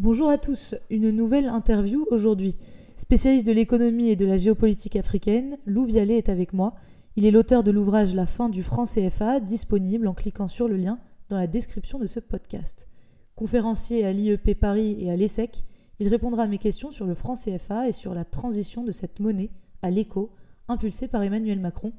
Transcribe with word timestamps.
Bonjour 0.00 0.28
à 0.28 0.38
tous, 0.38 0.76
une 0.90 1.10
nouvelle 1.10 1.48
interview 1.48 2.06
aujourd'hui. 2.12 2.54
Spécialiste 2.94 3.44
de 3.44 3.50
l'économie 3.50 4.10
et 4.10 4.14
de 4.14 4.26
la 4.26 4.36
géopolitique 4.36 4.94
africaine, 4.94 5.58
Lou 5.66 5.86
Vialet 5.86 6.18
est 6.18 6.28
avec 6.28 6.52
moi. 6.52 6.74
Il 7.16 7.26
est 7.26 7.32
l'auteur 7.32 7.64
de 7.64 7.72
l'ouvrage 7.72 8.14
La 8.14 8.24
fin 8.24 8.48
du 8.48 8.62
franc 8.62 8.84
CFA, 8.84 9.40
disponible 9.40 10.06
en 10.06 10.14
cliquant 10.14 10.46
sur 10.46 10.68
le 10.68 10.76
lien 10.76 11.00
dans 11.30 11.36
la 11.36 11.48
description 11.48 11.98
de 11.98 12.06
ce 12.06 12.20
podcast. 12.20 12.86
Conférencier 13.34 14.06
à 14.06 14.12
l'IEP 14.12 14.54
Paris 14.54 14.96
et 15.00 15.10
à 15.10 15.16
l'ESSEC, 15.16 15.64
il 15.98 16.06
répondra 16.06 16.44
à 16.44 16.46
mes 16.46 16.58
questions 16.58 16.92
sur 16.92 17.04
le 17.04 17.16
franc 17.16 17.34
CFA 17.34 17.88
et 17.88 17.92
sur 17.92 18.14
la 18.14 18.24
transition 18.24 18.84
de 18.84 18.92
cette 18.92 19.18
monnaie 19.18 19.50
à 19.82 19.90
l'éco, 19.90 20.30
impulsée 20.68 21.08
par 21.08 21.24
Emmanuel 21.24 21.58
Macron. 21.58 21.92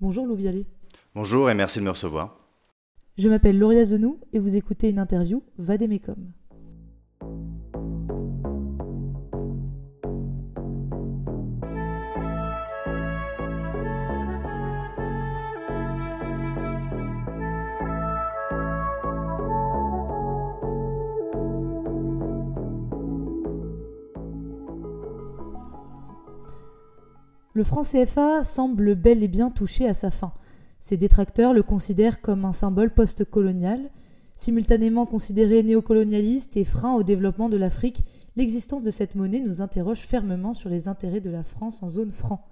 Bonjour 0.00 0.26
Lou 0.26 0.34
Vialet. 0.34 0.66
Bonjour 1.14 1.48
et 1.48 1.54
merci 1.54 1.78
de 1.78 1.84
me 1.84 1.90
recevoir. 1.90 2.36
Je 3.16 3.28
m'appelle 3.28 3.60
Lauria 3.60 3.84
Zenou 3.84 4.18
et 4.32 4.40
vous 4.40 4.56
écoutez 4.56 4.90
une 4.90 4.98
interview 4.98 5.44
Vademecum. 5.56 6.32
Le 27.56 27.62
franc 27.62 27.82
CFA 27.82 28.42
semble 28.42 28.96
bel 28.96 29.22
et 29.22 29.28
bien 29.28 29.48
touché 29.48 29.88
à 29.88 29.94
sa 29.94 30.10
fin. 30.10 30.32
Ses 30.80 30.96
détracteurs 30.96 31.54
le 31.54 31.62
considèrent 31.62 32.20
comme 32.20 32.44
un 32.44 32.52
symbole 32.52 32.92
post-colonial. 32.92 33.90
Simultanément 34.36 35.06
considéré 35.06 35.62
néocolonialiste 35.62 36.56
et 36.56 36.64
frein 36.64 36.94
au 36.94 37.02
développement 37.02 37.48
de 37.48 37.56
l'Afrique, 37.56 38.02
l'existence 38.36 38.82
de 38.82 38.90
cette 38.90 39.14
monnaie 39.14 39.40
nous 39.40 39.62
interroge 39.62 40.00
fermement 40.00 40.54
sur 40.54 40.68
les 40.68 40.88
intérêts 40.88 41.20
de 41.20 41.30
la 41.30 41.44
France 41.44 41.82
en 41.82 41.88
zone 41.88 42.10
franc. 42.10 42.46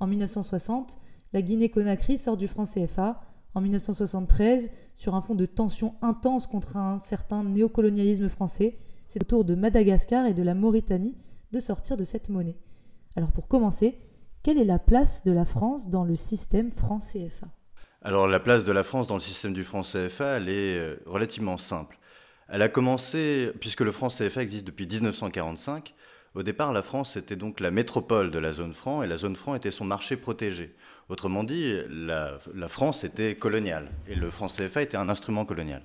En 0.00 0.06
1960, 0.06 0.98
la 1.32 1.42
Guinée-Conakry 1.42 2.16
sort 2.16 2.36
du 2.36 2.48
franc 2.48 2.64
CFA. 2.64 3.20
En 3.54 3.60
1973, 3.60 4.70
sur 4.94 5.14
un 5.14 5.20
fond 5.20 5.34
de 5.34 5.46
tension 5.46 5.94
intense 6.00 6.46
contre 6.46 6.76
un 6.76 6.98
certain 6.98 7.44
néocolonialisme 7.44 8.28
français, 8.28 8.78
c'est 9.06 9.22
au 9.22 9.26
tour 9.26 9.44
de 9.44 9.54
Madagascar 9.54 10.26
et 10.26 10.34
de 10.34 10.42
la 10.42 10.54
Mauritanie 10.54 11.16
de 11.52 11.60
sortir 11.60 11.96
de 11.96 12.04
cette 12.04 12.28
monnaie. 12.28 12.58
Alors 13.16 13.32
pour 13.32 13.48
commencer, 13.48 13.98
quelle 14.42 14.58
est 14.58 14.64
la 14.64 14.78
place 14.78 15.24
de 15.24 15.32
la 15.32 15.44
France 15.44 15.88
dans 15.88 16.04
le 16.04 16.14
système 16.14 16.70
franc 16.70 17.00
CFA 17.00 17.48
Alors 18.02 18.28
la 18.28 18.38
place 18.38 18.64
de 18.64 18.70
la 18.70 18.84
France 18.84 19.08
dans 19.08 19.16
le 19.16 19.20
système 19.20 19.52
du 19.52 19.64
franc 19.64 19.82
CFA, 19.82 20.36
elle 20.36 20.48
est 20.48 20.78
euh, 20.78 20.96
relativement 21.04 21.58
simple. 21.58 21.98
Elle 22.48 22.62
a 22.62 22.68
commencé, 22.68 23.50
puisque 23.60 23.80
le 23.80 23.90
franc 23.90 24.08
CFA 24.08 24.42
existe 24.42 24.66
depuis 24.66 24.86
1945, 24.86 25.94
au 26.34 26.44
départ 26.44 26.72
la 26.72 26.82
France 26.82 27.16
était 27.16 27.34
donc 27.34 27.58
la 27.58 27.72
métropole 27.72 28.30
de 28.30 28.38
la 28.38 28.52
zone 28.52 28.72
franc 28.72 29.02
et 29.02 29.08
la 29.08 29.16
zone 29.16 29.34
franc 29.34 29.56
était 29.56 29.72
son 29.72 29.84
marché 29.84 30.16
protégé. 30.16 30.76
Autrement 31.08 31.42
dit, 31.42 31.74
la, 31.90 32.38
France 32.68 33.02
était 33.02 33.34
coloniale 33.34 33.90
et 34.08 34.14
le 34.14 34.30
franc 34.30 34.46
CFA 34.46 34.82
était 34.82 34.96
un 34.96 35.08
instrument 35.08 35.44
colonial. 35.44 35.82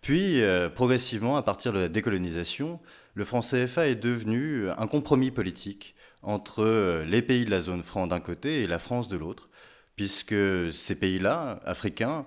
Puis, 0.00 0.42
euh, 0.42 0.68
progressivement, 0.68 1.36
à 1.36 1.42
partir 1.42 1.72
de 1.72 1.78
la 1.78 1.88
décolonisation, 1.88 2.80
le 3.14 3.24
franc 3.24 3.40
CFA 3.40 3.86
est 3.86 3.94
devenu 3.94 4.68
un 4.70 4.86
compromis 4.88 5.30
politique 5.30 5.94
entre 6.22 6.64
euh, 6.64 7.04
les 7.04 7.22
pays 7.22 7.44
de 7.44 7.50
la 7.50 7.60
zone 7.60 7.84
franc 7.84 8.08
d'un 8.08 8.20
côté 8.20 8.62
et 8.62 8.66
la 8.66 8.78
France 8.78 9.08
de 9.08 9.16
l'autre, 9.16 9.47
puisque 9.98 10.72
ces 10.72 10.94
pays-là, 10.94 11.58
africains, 11.64 12.24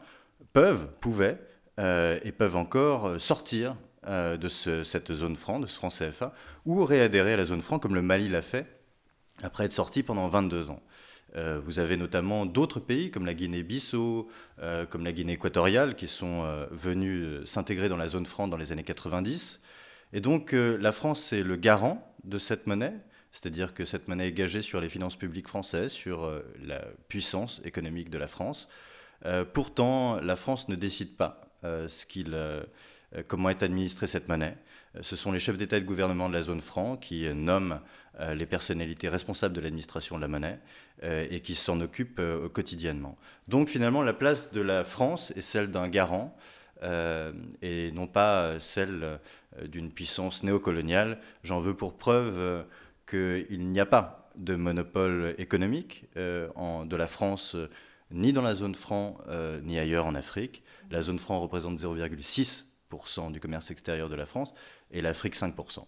peuvent, 0.51 0.89
pouvaient 0.99 1.39
euh, 1.79 2.19
et 2.25 2.33
peuvent 2.33 2.57
encore 2.57 3.19
sortir 3.21 3.77
euh, 4.07 4.35
de 4.35 4.49
cette 4.49 5.13
zone 5.13 5.37
franc, 5.37 5.61
de 5.61 5.67
ce 5.67 5.75
franc 5.75 5.87
CFA, 5.87 6.33
ou 6.65 6.83
réadhérer 6.83 7.31
à 7.31 7.37
la 7.37 7.45
zone 7.45 7.61
franc 7.61 7.79
comme 7.79 7.95
le 7.95 8.01
Mali 8.01 8.27
l'a 8.27 8.41
fait 8.41 8.67
après 9.41 9.63
être 9.63 9.71
sorti 9.71 10.03
pendant 10.03 10.27
22 10.27 10.69
ans. 10.69 10.83
vous 11.63 11.79
avez 11.79 11.95
notamment 11.95 12.45
d'autres 12.45 12.81
pays 12.81 13.09
comme 13.09 13.25
la 13.25 13.33
Guinée-Bissau, 13.33 14.29
comme 14.89 15.03
la 15.03 15.13
Guinée 15.13 15.33
équatoriale, 15.33 15.95
qui 15.95 16.07
sont 16.07 16.43
venus 16.69 17.43
s'intégrer 17.45 17.89
dans 17.89 17.97
la 17.97 18.09
zone 18.09 18.27
franc 18.27 18.47
dans 18.49 18.57
les 18.57 18.71
années 18.71 18.83
90. 18.83 19.61
Et 20.13 20.19
donc 20.19 20.51
la 20.51 20.91
France 20.91 21.33
est 21.33 21.41
le 21.41 21.55
garant 21.55 22.13
de 22.23 22.37
cette 22.37 22.67
monnaie, 22.67 22.93
c'est-à-dire 23.31 23.73
que 23.73 23.85
cette 23.85 24.07
monnaie 24.07 24.27
est 24.27 24.33
gagée 24.33 24.61
sur 24.61 24.81
les 24.81 24.89
finances 24.89 25.15
publiques 25.15 25.47
françaises, 25.47 25.91
sur 25.91 26.25
euh, 26.25 26.41
la 26.63 26.83
puissance 27.07 27.61
économique 27.63 28.09
de 28.09 28.17
la 28.17 28.27
France. 28.27 28.67
Euh, 29.25 29.45
pourtant, 29.45 30.19
la 30.19 30.35
France 30.35 30.67
ne 30.67 30.75
décide 30.75 31.15
pas 31.15 31.41
euh, 31.63 31.87
comment 33.27 33.49
est 33.49 33.63
administrée 33.63 34.07
cette 34.07 34.27
monnaie. 34.27 34.57
Ce 34.99 35.15
sont 35.15 35.31
les 35.31 35.39
chefs 35.39 35.57
d'État 35.57 35.77
et 35.77 35.81
de 35.81 35.85
gouvernement 35.85 36.27
de 36.27 36.33
la 36.33 36.41
zone 36.41 36.59
franc 36.59 36.97
qui 36.97 37.25
nomment 37.33 37.79
les 38.19 38.45
personnalités 38.45 39.07
responsables 39.07 39.55
de 39.55 39.61
l'administration 39.61 40.17
de 40.17 40.21
la 40.21 40.27
monnaie 40.27 40.59
et 41.01 41.39
qui 41.39 41.55
s'en 41.55 41.79
occupent 41.79 42.21
quotidiennement. 42.51 43.17
Donc 43.47 43.69
finalement, 43.69 44.01
la 44.01 44.11
place 44.11 44.51
de 44.51 44.59
la 44.59 44.83
France 44.83 45.31
est 45.37 45.41
celle 45.41 45.71
d'un 45.71 45.87
garant 45.87 46.35
et 47.61 47.91
non 47.93 48.05
pas 48.05 48.59
celle 48.59 49.19
d'une 49.63 49.91
puissance 49.91 50.43
néocoloniale. 50.43 51.19
J'en 51.45 51.61
veux 51.61 51.73
pour 51.73 51.97
preuve 51.97 52.65
qu'il 53.11 53.67
n'y 53.67 53.79
a 53.79 53.85
pas 53.85 54.29
de 54.35 54.55
monopole 54.55 55.35
économique 55.37 56.05
euh, 56.15 56.47
de 56.85 56.95
la 56.95 57.07
France 57.07 57.55
euh, 57.55 57.69
ni 58.09 58.31
dans 58.31 58.41
la 58.41 58.55
zone 58.55 58.75
franc 58.75 59.17
euh, 59.27 59.59
ni 59.61 59.77
ailleurs 59.77 60.05
en 60.05 60.15
Afrique. 60.15 60.63
La 60.89 61.01
zone 61.01 61.19
franc 61.19 61.39
représente 61.41 61.79
0,6% 61.79 63.31
du 63.31 63.39
commerce 63.39 63.69
extérieur 63.69 64.09
de 64.09 64.15
la 64.15 64.25
France 64.25 64.53
et 64.91 65.01
l'Afrique 65.01 65.35
5%. 65.35 65.85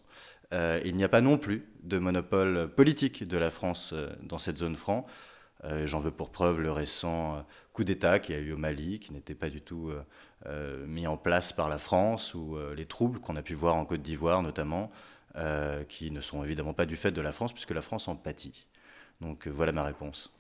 il 0.85 0.95
n'y 0.95 1.03
a 1.03 1.09
pas 1.09 1.22
non 1.22 1.38
plus 1.38 1.66
de 1.84 1.97
monopole 1.97 2.69
politique 2.69 3.28
de 3.28 3.38
la 3.38 3.50
France 3.50 3.94
dans 4.22 4.38
cette 4.38 4.57
zone 4.57 4.75
franc. 4.75 5.05
J'en 5.85 6.00
veux 6.00 6.11
pour 6.11 6.29
preuve 6.29 6.61
le 6.61 6.72
récent 6.72 7.45
coup 7.73 7.84
d'État 7.84 8.19
qui 8.19 8.34
a 8.34 8.38
eu 8.38 8.53
au 8.53 8.57
Mali, 8.57 9.00
qui 9.00 9.11
n'était 9.11 9.35
pas 9.35 9.50
du 9.50 9.61
tout 9.61 9.91
mis 10.88 11.07
en 11.07 11.17
place 11.17 11.51
par 11.51 11.67
la 11.67 11.78
France, 11.78 12.34
ou 12.34 12.57
les 12.78 12.85
troubles 12.85 13.19
qu'on 13.19 13.35
a 13.35 13.41
pu 13.41 13.53
voir 13.53 13.75
en 13.75 13.84
Côte 13.84 14.01
d'Ivoire 14.01 14.41
notamment, 14.41 14.90
euh, 15.36 15.84
qui 15.84 16.12
ne 16.12 16.22
sont 16.22 16.44
évidemment 16.44 16.76
pas 16.76 16.86
du 16.86 16.96
fait 16.96 17.12
de 17.12 17.20
la 17.20 17.32
France, 17.32 17.54
puisque 17.54 17.72
la 17.72 17.82
France 17.82 18.08
en 18.08 18.16
pâtit. 18.16 18.68
Donc 19.20 19.48
euh, 19.48 19.50
voilà 19.50 19.72
ma 19.72 19.84
réponse. 19.84 20.32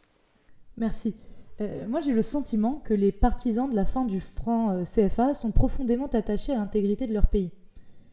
Merci. 0.77 1.15
Euh, 1.61 1.87
moi, 1.87 1.99
j'ai 1.99 2.13
le 2.13 2.21
sentiment 2.21 2.75
que 2.83 2.93
les 2.93 3.11
partisans 3.11 3.67
de 3.67 3.75
la 3.75 3.85
fin 3.85 4.05
du 4.05 4.19
franc 4.19 4.83
CFA 4.83 5.33
sont 5.33 5.51
profondément 5.51 6.05
attachés 6.05 6.51
à 6.51 6.57
l'intégrité 6.57 7.07
de 7.07 7.13
leur 7.13 7.27
pays. 7.27 7.51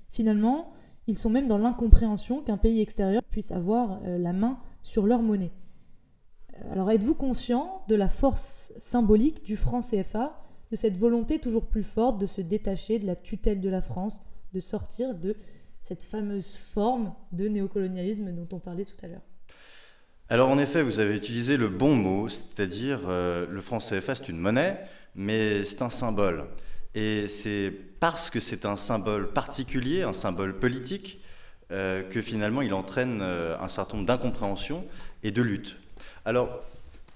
Finalement, 0.08 0.72
ils 1.06 1.18
sont 1.18 1.28
même 1.28 1.48
dans 1.48 1.58
l'incompréhension 1.58 2.42
qu'un 2.42 2.56
pays 2.56 2.80
extérieur 2.80 3.22
puisse 3.28 3.52
avoir 3.52 4.00
la 4.04 4.32
main 4.32 4.58
sur 4.82 5.06
leur 5.06 5.22
monnaie. 5.22 5.52
Alors, 6.70 6.90
êtes-vous 6.90 7.14
conscient 7.14 7.82
de 7.88 7.94
la 7.94 8.08
force 8.08 8.72
symbolique 8.78 9.44
du 9.44 9.56
franc 9.56 9.80
CFA, 9.80 10.42
de 10.70 10.76
cette 10.76 10.96
volonté 10.96 11.38
toujours 11.38 11.66
plus 11.66 11.82
forte 11.82 12.18
de 12.18 12.26
se 12.26 12.40
détacher 12.40 12.98
de 12.98 13.06
la 13.06 13.16
tutelle 13.16 13.60
de 13.60 13.68
la 13.68 13.82
France, 13.82 14.20
de 14.52 14.60
sortir 14.60 15.14
de 15.14 15.36
cette 15.80 16.04
fameuse 16.04 16.56
forme 16.56 17.14
de 17.32 17.48
néocolonialisme 17.48 18.32
dont 18.32 18.46
on 18.52 18.60
parlait 18.60 18.84
tout 18.84 19.02
à 19.02 19.08
l'heure 19.08 19.22
Alors 20.28 20.50
en 20.50 20.58
effet, 20.58 20.82
vous 20.82 21.00
avez 21.00 21.16
utilisé 21.16 21.56
le 21.56 21.68
bon 21.68 21.96
mot, 21.96 22.28
c'est-à-dire 22.28 23.00
euh, 23.08 23.46
le 23.50 23.60
franc 23.62 23.78
CFA 23.78 24.14
c'est 24.14 24.28
une 24.28 24.38
monnaie, 24.38 24.78
mais 25.16 25.64
c'est 25.64 25.82
un 25.82 25.90
symbole. 25.90 26.44
Et 26.94 27.28
c'est 27.28 27.72
parce 27.98 28.28
que 28.28 28.40
c'est 28.40 28.66
un 28.66 28.76
symbole 28.76 29.32
particulier, 29.32 30.02
un 30.02 30.12
symbole 30.12 30.58
politique, 30.58 31.20
euh, 31.72 32.02
que 32.02 32.20
finalement 32.20 32.60
il 32.60 32.74
entraîne 32.74 33.20
euh, 33.22 33.56
un 33.58 33.68
certain 33.68 33.96
nombre 33.96 34.06
d'incompréhensions 34.06 34.84
et 35.22 35.30
de 35.30 35.40
luttes. 35.40 35.78
Alors, 36.26 36.60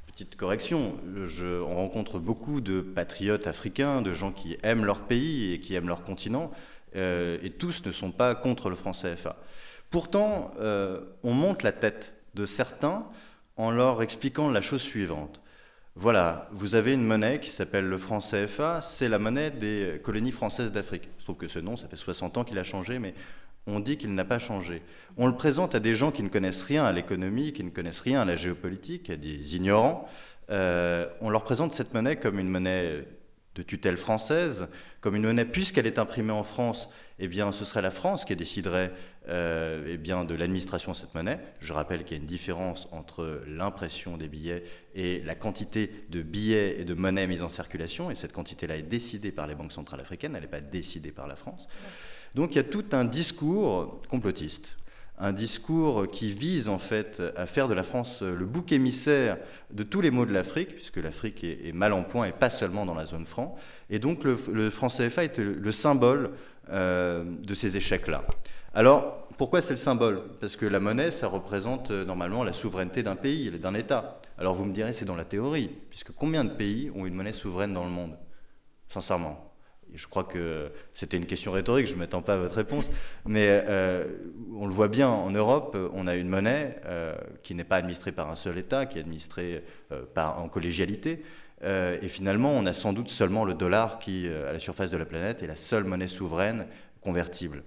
petite 0.06 0.36
correction, 0.36 0.94
je, 1.26 1.60
on 1.60 1.74
rencontre 1.74 2.18
beaucoup 2.18 2.62
de 2.62 2.80
patriotes 2.80 3.46
africains, 3.46 4.00
de 4.00 4.14
gens 4.14 4.32
qui 4.32 4.56
aiment 4.62 4.86
leur 4.86 5.00
pays 5.00 5.52
et 5.52 5.60
qui 5.60 5.74
aiment 5.74 5.88
leur 5.88 6.02
continent, 6.02 6.50
et 6.94 7.50
tous 7.58 7.84
ne 7.84 7.92
sont 7.92 8.12
pas 8.12 8.34
contre 8.34 8.70
le 8.70 8.76
franc 8.76 8.92
CFA. 8.92 9.36
Pourtant, 9.94 10.52
euh, 10.58 11.02
on 11.22 11.34
monte 11.34 11.62
la 11.62 11.70
tête 11.70 12.14
de 12.34 12.46
certains 12.46 13.06
en 13.56 13.70
leur 13.70 14.02
expliquant 14.02 14.50
la 14.50 14.60
chose 14.60 14.82
suivante. 14.82 15.40
Voilà, 15.94 16.48
vous 16.50 16.74
avez 16.74 16.94
une 16.94 17.04
monnaie 17.04 17.38
qui 17.38 17.50
s'appelle 17.50 17.86
le 17.86 17.96
franc 17.96 18.18
CFA, 18.18 18.80
c'est 18.80 19.08
la 19.08 19.20
monnaie 19.20 19.52
des 19.52 20.00
colonies 20.02 20.32
françaises 20.32 20.72
d'Afrique. 20.72 21.08
Je 21.18 21.22
trouve 21.22 21.36
que 21.36 21.46
ce 21.46 21.60
nom, 21.60 21.76
ça 21.76 21.86
fait 21.86 21.94
60 21.94 22.38
ans 22.38 22.42
qu'il 22.42 22.58
a 22.58 22.64
changé, 22.64 22.98
mais 22.98 23.14
on 23.68 23.78
dit 23.78 23.96
qu'il 23.96 24.12
n'a 24.12 24.24
pas 24.24 24.40
changé. 24.40 24.82
On 25.16 25.28
le 25.28 25.36
présente 25.36 25.76
à 25.76 25.78
des 25.78 25.94
gens 25.94 26.10
qui 26.10 26.24
ne 26.24 26.28
connaissent 26.28 26.62
rien 26.62 26.84
à 26.84 26.90
l'économie, 26.90 27.52
qui 27.52 27.62
ne 27.62 27.70
connaissent 27.70 28.00
rien 28.00 28.22
à 28.22 28.24
la 28.24 28.34
géopolitique, 28.34 29.10
à 29.10 29.16
des 29.16 29.54
ignorants. 29.54 30.08
Euh, 30.50 31.06
on 31.20 31.30
leur 31.30 31.44
présente 31.44 31.72
cette 31.72 31.94
monnaie 31.94 32.16
comme 32.16 32.40
une 32.40 32.48
monnaie 32.48 33.06
de 33.54 33.62
tutelle 33.62 33.96
française, 33.96 34.68
comme 35.00 35.14
une 35.14 35.22
monnaie, 35.22 35.44
puisqu'elle 35.44 35.86
est 35.86 35.98
imprimée 35.98 36.32
en 36.32 36.42
France, 36.42 36.88
eh 37.18 37.28
bien, 37.28 37.52
ce 37.52 37.64
serait 37.64 37.82
la 37.82 37.92
France 37.92 38.24
qui 38.24 38.34
déciderait 38.34 38.92
euh, 39.28 39.84
eh 39.88 39.96
bien, 39.96 40.24
de 40.24 40.34
l'administration 40.34 40.92
de 40.92 40.96
cette 40.96 41.14
monnaie. 41.14 41.38
Je 41.60 41.72
rappelle 41.72 42.04
qu'il 42.04 42.16
y 42.16 42.20
a 42.20 42.22
une 42.22 42.28
différence 42.28 42.88
entre 42.90 43.42
l'impression 43.46 44.16
des 44.16 44.28
billets 44.28 44.64
et 44.94 45.20
la 45.22 45.34
quantité 45.34 45.90
de 46.10 46.22
billets 46.22 46.80
et 46.80 46.84
de 46.84 46.94
monnaie 46.94 47.26
mise 47.26 47.42
en 47.42 47.48
circulation, 47.48 48.10
et 48.10 48.14
cette 48.14 48.32
quantité-là 48.32 48.76
est 48.76 48.82
décidée 48.82 49.30
par 49.30 49.46
les 49.46 49.54
banques 49.54 49.72
centrales 49.72 50.00
africaines, 50.00 50.34
elle 50.34 50.42
n'est 50.42 50.48
pas 50.48 50.60
décidée 50.60 51.12
par 51.12 51.28
la 51.28 51.36
France. 51.36 51.68
Donc 52.34 52.52
il 52.52 52.56
y 52.56 52.60
a 52.60 52.64
tout 52.64 52.86
un 52.92 53.04
discours 53.04 54.02
complotiste 54.08 54.76
un 55.18 55.32
discours 55.32 56.08
qui 56.10 56.32
vise 56.32 56.68
en 56.68 56.78
fait 56.78 57.22
à 57.36 57.46
faire 57.46 57.68
de 57.68 57.74
la 57.74 57.84
France 57.84 58.22
le 58.22 58.44
bouc 58.46 58.72
émissaire 58.72 59.38
de 59.70 59.82
tous 59.82 60.00
les 60.00 60.10
maux 60.10 60.26
de 60.26 60.32
l'Afrique, 60.32 60.74
puisque 60.74 60.96
l'Afrique 60.96 61.44
est, 61.44 61.72
mal 61.72 61.92
en 61.92 62.02
point 62.02 62.26
et 62.26 62.32
pas 62.32 62.50
seulement 62.50 62.84
dans 62.84 62.94
la 62.94 63.06
zone 63.06 63.26
franc. 63.26 63.56
Et 63.90 63.98
donc 63.98 64.24
le, 64.24 64.70
franc 64.70 64.88
CFA 64.88 65.24
est 65.24 65.38
le, 65.38 65.72
symbole 65.72 66.30
euh, 66.70 67.24
de 67.24 67.54
ces 67.54 67.76
échecs-là. 67.76 68.24
Alors 68.74 69.28
pourquoi 69.38 69.62
c'est 69.62 69.72
le 69.72 69.78
symbole? 69.78 70.22
Parce 70.40 70.56
que 70.56 70.66
la 70.66 70.80
monnaie, 70.80 71.10
ça 71.10 71.28
représente 71.28 71.90
euh, 71.90 72.04
normalement 72.04 72.42
la 72.42 72.52
souveraineté 72.52 73.02
d'un 73.02 73.16
pays, 73.16 73.50
d'un 73.50 73.74
État. 73.74 74.20
Alors 74.38 74.54
vous 74.54 74.64
me 74.64 74.72
direz, 74.72 74.92
c'est 74.92 75.04
dans 75.04 75.16
la 75.16 75.24
théorie, 75.24 75.70
puisque 75.90 76.12
combien 76.12 76.44
de 76.44 76.50
pays 76.50 76.90
ont 76.94 77.06
une 77.06 77.14
monnaie 77.14 77.32
souveraine 77.32 77.72
dans 77.72 77.84
le 77.84 77.90
monde? 77.90 78.16
Sincèrement 78.88 79.53
je 79.94 80.06
crois 80.06 80.24
que 80.24 80.70
c'était 80.94 81.16
une 81.16 81.26
question 81.26 81.52
rhétorique, 81.52 81.86
je 81.86 81.94
ne 81.94 81.98
m'attends 81.98 82.22
pas 82.22 82.34
à 82.34 82.38
votre 82.38 82.56
réponse, 82.56 82.90
mais 83.26 83.46
euh, 83.48 84.06
on 84.56 84.66
le 84.66 84.72
voit 84.72 84.88
bien, 84.88 85.08
en 85.08 85.30
Europe, 85.30 85.76
on 85.94 86.06
a 86.06 86.16
une 86.16 86.28
monnaie 86.28 86.80
euh, 86.84 87.14
qui 87.42 87.54
n'est 87.54 87.64
pas 87.64 87.76
administrée 87.76 88.12
par 88.12 88.30
un 88.30 88.36
seul 88.36 88.58
État, 88.58 88.86
qui 88.86 88.98
est 88.98 89.02
administrée 89.02 89.64
euh, 89.92 90.04
en 90.16 90.48
collégialité, 90.48 91.22
et 91.62 92.08
finalement, 92.08 92.50
on 92.50 92.66
a 92.66 92.74
sans 92.74 92.92
doute 92.92 93.08
seulement 93.08 93.46
le 93.46 93.54
dollar 93.54 93.98
qui, 93.98 94.28
à 94.28 94.52
la 94.52 94.58
surface 94.58 94.90
de 94.90 94.98
la 94.98 95.06
planète, 95.06 95.42
est 95.42 95.46
la 95.46 95.56
seule 95.56 95.84
monnaie 95.84 96.08
souveraine 96.08 96.66
convertible. 97.00 97.62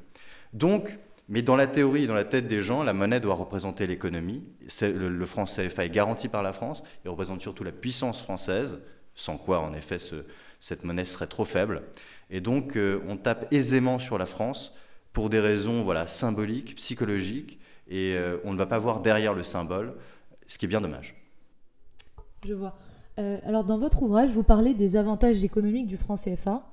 Donc, 0.53 0.99
mais 1.29 1.41
dans 1.41 1.55
la 1.55 1.65
théorie, 1.65 2.05
dans 2.05 2.13
la 2.13 2.23
tête 2.23 2.45
des 2.45 2.61
gens, 2.61 2.83
la 2.83 2.93
monnaie 2.93 3.19
doit 3.19 3.33
représenter 3.33 3.87
l'économie. 3.87 4.43
Le, 4.81 5.25
franc 5.25 5.45
CFA 5.45 5.85
est 5.85 5.89
garanti 5.89 6.27
par 6.27 6.43
la 6.43 6.53
France, 6.53 6.83
il 7.05 7.09
représente 7.09 7.41
surtout 7.41 7.63
la 7.63 7.71
puissance 7.71 8.21
française, 8.21 8.77
sans 9.15 9.37
quoi, 9.37 9.61
en 9.61 9.73
effet, 9.73 9.97
ce, 9.97 10.25
cette 10.59 10.83
monnaie 10.83 11.05
serait 11.05 11.27
trop 11.27 11.45
faible. 11.45 11.83
Et 12.29 12.41
donc, 12.41 12.75
euh, 12.75 13.01
on 13.07 13.17
tape 13.17 13.51
aisément 13.53 13.99
sur 13.99 14.17
la 14.17 14.25
France 14.25 14.73
pour 15.13 15.29
des 15.29 15.39
raisons 15.39 15.83
voilà, 15.83 16.07
symboliques, 16.07 16.75
psychologiques, 16.75 17.59
et 17.87 18.13
euh, 18.15 18.37
on 18.43 18.53
ne 18.53 18.57
va 18.57 18.65
pas 18.65 18.79
voir 18.79 19.01
derrière 19.01 19.33
le 19.33 19.43
symbole, 19.43 19.95
ce 20.45 20.57
qui 20.57 20.65
est 20.65 20.67
bien 20.67 20.81
dommage. 20.81 21.15
Je 22.45 22.53
vois. 22.53 22.77
Euh, 23.19 23.39
alors, 23.43 23.63
dans 23.63 23.79
votre 23.79 24.03
ouvrage, 24.03 24.29
vous 24.29 24.43
parlez 24.43 24.73
des 24.73 24.95
avantages 24.95 25.43
économiques 25.43 25.87
du 25.87 25.97
franc 25.97 26.15
CFA. 26.15 26.69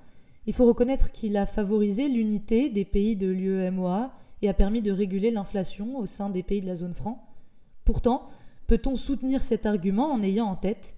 Il 0.47 0.53
faut 0.53 0.67
reconnaître 0.67 1.11
qu'il 1.11 1.37
a 1.37 1.47
favorisé 1.47 2.09
l'unité 2.09 2.69
des 2.69 2.85
pays 2.85 3.17
de 3.17 3.29
l'UEMOA 3.29 4.13
et 4.43 4.49
a 4.49 4.55
permis 4.55 4.83
de 4.83 4.93
réguler 4.93 5.31
l'inflation 5.31 5.97
au 5.97 6.05
sein 6.05 6.29
des 6.29 6.43
pays 6.43 6.61
de 6.61 6.67
la 6.67 6.77
zone 6.77 6.93
franc. 6.93 7.27
Pourtant, 7.85 8.29
peut-on 8.67 8.97
soutenir 8.97 9.43
cet 9.43 9.65
argument 9.65 10.13
en 10.13 10.23
ayant 10.23 10.47
en 10.47 10.57
tête 10.57 10.97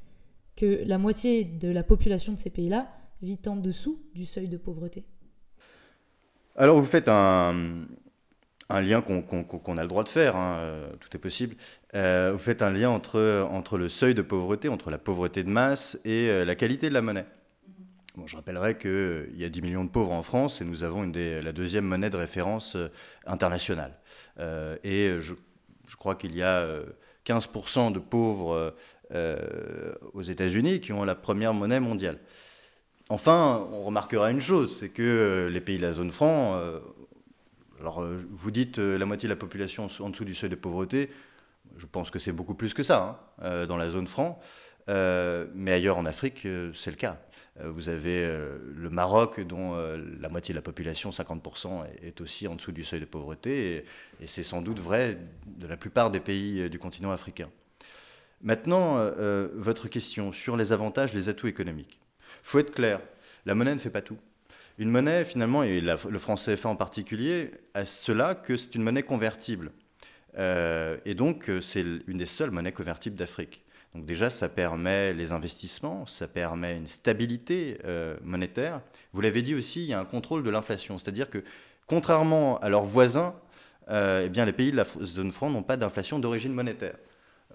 que 0.56 0.82
la 0.85 0.99
moitié 0.99 1.44
de 1.44 1.69
la 1.69 1.85
population 1.85 2.32
de 2.32 2.38
ces 2.38 2.50
pays-là 2.50 2.88
vit 3.22 3.40
en 3.46 3.56
dessous 3.56 4.02
du 4.14 4.26
seuil 4.26 4.48
de 4.48 4.56
pauvreté 4.56 5.04
Alors 6.56 6.78
vous 6.78 6.86
faites 6.86 7.08
un, 7.08 7.54
lien 8.70 9.00
qu'on 9.00 9.76
a 9.76 9.82
le 9.82 9.88
droit 9.88 10.04
de 10.04 10.08
faire, 10.08 10.36
hein, 10.36 10.56
euh, 10.58 10.92
tout 11.00 11.14
est 11.16 11.20
possible. 11.20 11.56
Euh, 11.94 12.30
vous 12.32 12.38
faites 12.38 12.62
un 12.62 12.70
lien 12.70 12.90
entre, 12.90 13.46
entre 13.50 13.78
le 13.78 13.88
seuil 13.88 14.14
de 14.14 14.22
pauvreté, 14.22 14.68
entre 14.68 14.90
la 14.90 14.98
pauvreté 14.98 15.42
de 15.42 15.48
masse 15.48 15.98
et 16.04 16.28
euh, 16.28 16.44
la 16.44 16.54
qualité 16.54 16.88
de 16.88 16.94
la 16.94 17.02
monnaie. 17.02 17.26
Bon, 18.16 18.26
je 18.26 18.36
rappellerai 18.36 18.78
qu'il 18.78 19.34
y 19.36 19.44
a 19.44 19.48
10 19.48 19.62
millions 19.62 19.84
de 19.84 19.90
pauvres 19.90 20.12
en 20.12 20.22
France 20.22 20.60
et 20.60 20.64
nous 20.64 20.84
avons 20.84 21.04
une 21.04 21.12
des, 21.12 21.42
la 21.42 21.52
deuxième 21.52 21.84
monnaie 21.84 22.08
de 22.08 22.16
référence 22.16 22.74
internationale. 23.26 23.92
et 24.38 25.19
je, 25.20 25.34
je 25.86 25.96
crois 25.96 26.14
qu'il 26.14 26.34
y 26.34 26.42
a 26.42 26.66
15% 27.26 27.92
de 27.92 27.98
pauvres 27.98 28.74
aux 30.14 30.22
États-Unis 30.22 30.80
qui 30.80 30.94
ont 30.94 31.04
la 31.04 31.14
première 31.14 31.52
monnaie 31.52 31.78
mondiale. 31.78 32.19
Enfin, 33.08 33.69
on 33.73 33.85
remarquera 33.85 34.32
une 34.32 34.41
chose, 34.41 34.79
c'est 34.79 34.88
que 34.88 35.03
euh, 35.03 35.49
les 35.49 35.61
pays 35.61 35.76
de 35.76 35.82
la 35.82 35.93
zone 35.93 36.11
franc, 36.11 36.56
euh, 36.56 36.81
alors 37.79 38.03
euh, 38.03 38.19
vous 38.31 38.50
dites 38.50 38.79
la 38.79 39.06
moitié 39.06 39.29
de 39.29 39.32
la 39.32 39.38
population 39.38 39.87
en 40.00 40.11
dessous 40.11 40.25
du 40.25 40.35
seuil 40.35 40.50
de 40.50 40.56
pauvreté, 40.56 41.11
je 41.76 41.87
pense 41.87 42.11
que 42.11 42.19
c'est 42.19 42.32
beaucoup 42.32 42.55
plus 42.55 42.75
que 42.75 42.82
ça 42.82 43.32
hein, 43.41 43.67
dans 43.67 43.76
la 43.76 43.91
zone 43.91 44.08
franc, 44.08 44.41
mais 44.88 45.73
ailleurs 45.73 45.99
en 45.99 46.06
Afrique, 46.06 46.49
c'est 46.75 46.91
le 46.91 46.97
cas. 46.97 47.19
Vous 47.62 47.88
avez 47.88 48.26
le 48.26 48.91
Maroc, 48.91 49.41
dont 49.41 49.76
la 50.20 50.29
moitié 50.29 50.53
de 50.53 50.58
la 50.58 50.62
population, 50.62 51.11
50%, 51.11 51.85
est 52.03 52.20
aussi 52.20 52.49
en 52.49 52.55
dessous 52.55 52.73
du 52.73 52.82
seuil 52.82 53.00
de 53.00 53.05
pauvreté, 53.05 53.85
et, 54.20 54.26
c'est 54.26 54.43
sans 54.43 54.62
doute 54.62 54.79
vrai 54.79 55.19
de 55.47 55.67
la 55.67 55.76
plupart 55.76 56.11
des 56.11 56.20
pays 56.20 56.70
du 56.70 56.79
continent 56.79 57.12
africain. 57.12 57.50
Maintenant, 58.43 59.11
votre 59.55 59.88
question 59.88 60.32
sur 60.32 60.56
les 60.56 60.73
avantages, 60.73 61.12
les 61.12 61.29
atouts 61.29 61.49
économiques 61.49 62.00
faut 62.46 62.60
être 62.60 62.72
clair, 62.72 63.00
la 63.44 63.54
monnaie 63.54 63.75
ne 63.75 63.81
fait 63.81 63.90
pas 63.90 64.02
tout. 64.02 64.19
Une 64.78 64.90
monnaie, 64.90 65.25
finalement, 65.25 65.62
et 65.62 65.81
le 65.81 66.19
franc 66.19 66.37
CFA 66.37 66.69
en 66.69 66.76
particulier, 66.76 67.50
a 67.75 67.84
cela 67.84 68.34
que 68.34 68.56
c'est 68.56 68.75
une 68.75 68.82
monnaie 68.82 69.02
convertible. 69.02 69.72
Euh, 70.38 70.96
et 71.04 71.14
donc, 71.14 71.48
euh, 71.48 71.60
c'est 71.60 71.81
une 71.81 72.19
des 72.19 72.26
seules 72.26 72.50
monnaies 72.52 72.72
convertibles 72.72 73.16
d'Afrique. 73.16 73.64
Donc 73.94 74.04
déjà, 74.04 74.31
ça 74.31 74.48
permet 74.48 75.12
les 75.12 75.32
investissements, 75.32 76.06
ça 76.06 76.28
permet 76.28 76.76
une 76.76 76.87
stabilité 76.87 77.78
euh, 77.84 78.16
monétaire. 78.22 78.81
Vous 79.12 79.22
l'avez 79.22 79.43
dit 79.43 79.54
aussi, 79.54 79.82
il 79.82 79.88
y 79.88 79.94
a 79.94 79.98
un 79.98 80.04
contrôle 80.04 80.44
de 80.44 80.50
l'inflation. 80.50 80.98
C'est-à-dire 80.98 81.31
que, 81.31 81.43
contrairement 81.87 82.58
à 82.60 82.69
leurs 82.69 82.84
voisins, 82.84 83.34
eh 83.88 84.28
bien, 84.28 84.44
les 84.44 84.52
pays 84.52 84.72
de 84.72 84.76
la 84.76 84.84
zone 85.02 85.32
franc 85.32 85.48
n'ont 85.48 85.62
pas 85.62 85.76
d'inflation 85.76 86.19
d'origine 86.19 86.52
monétaire. 86.52 86.96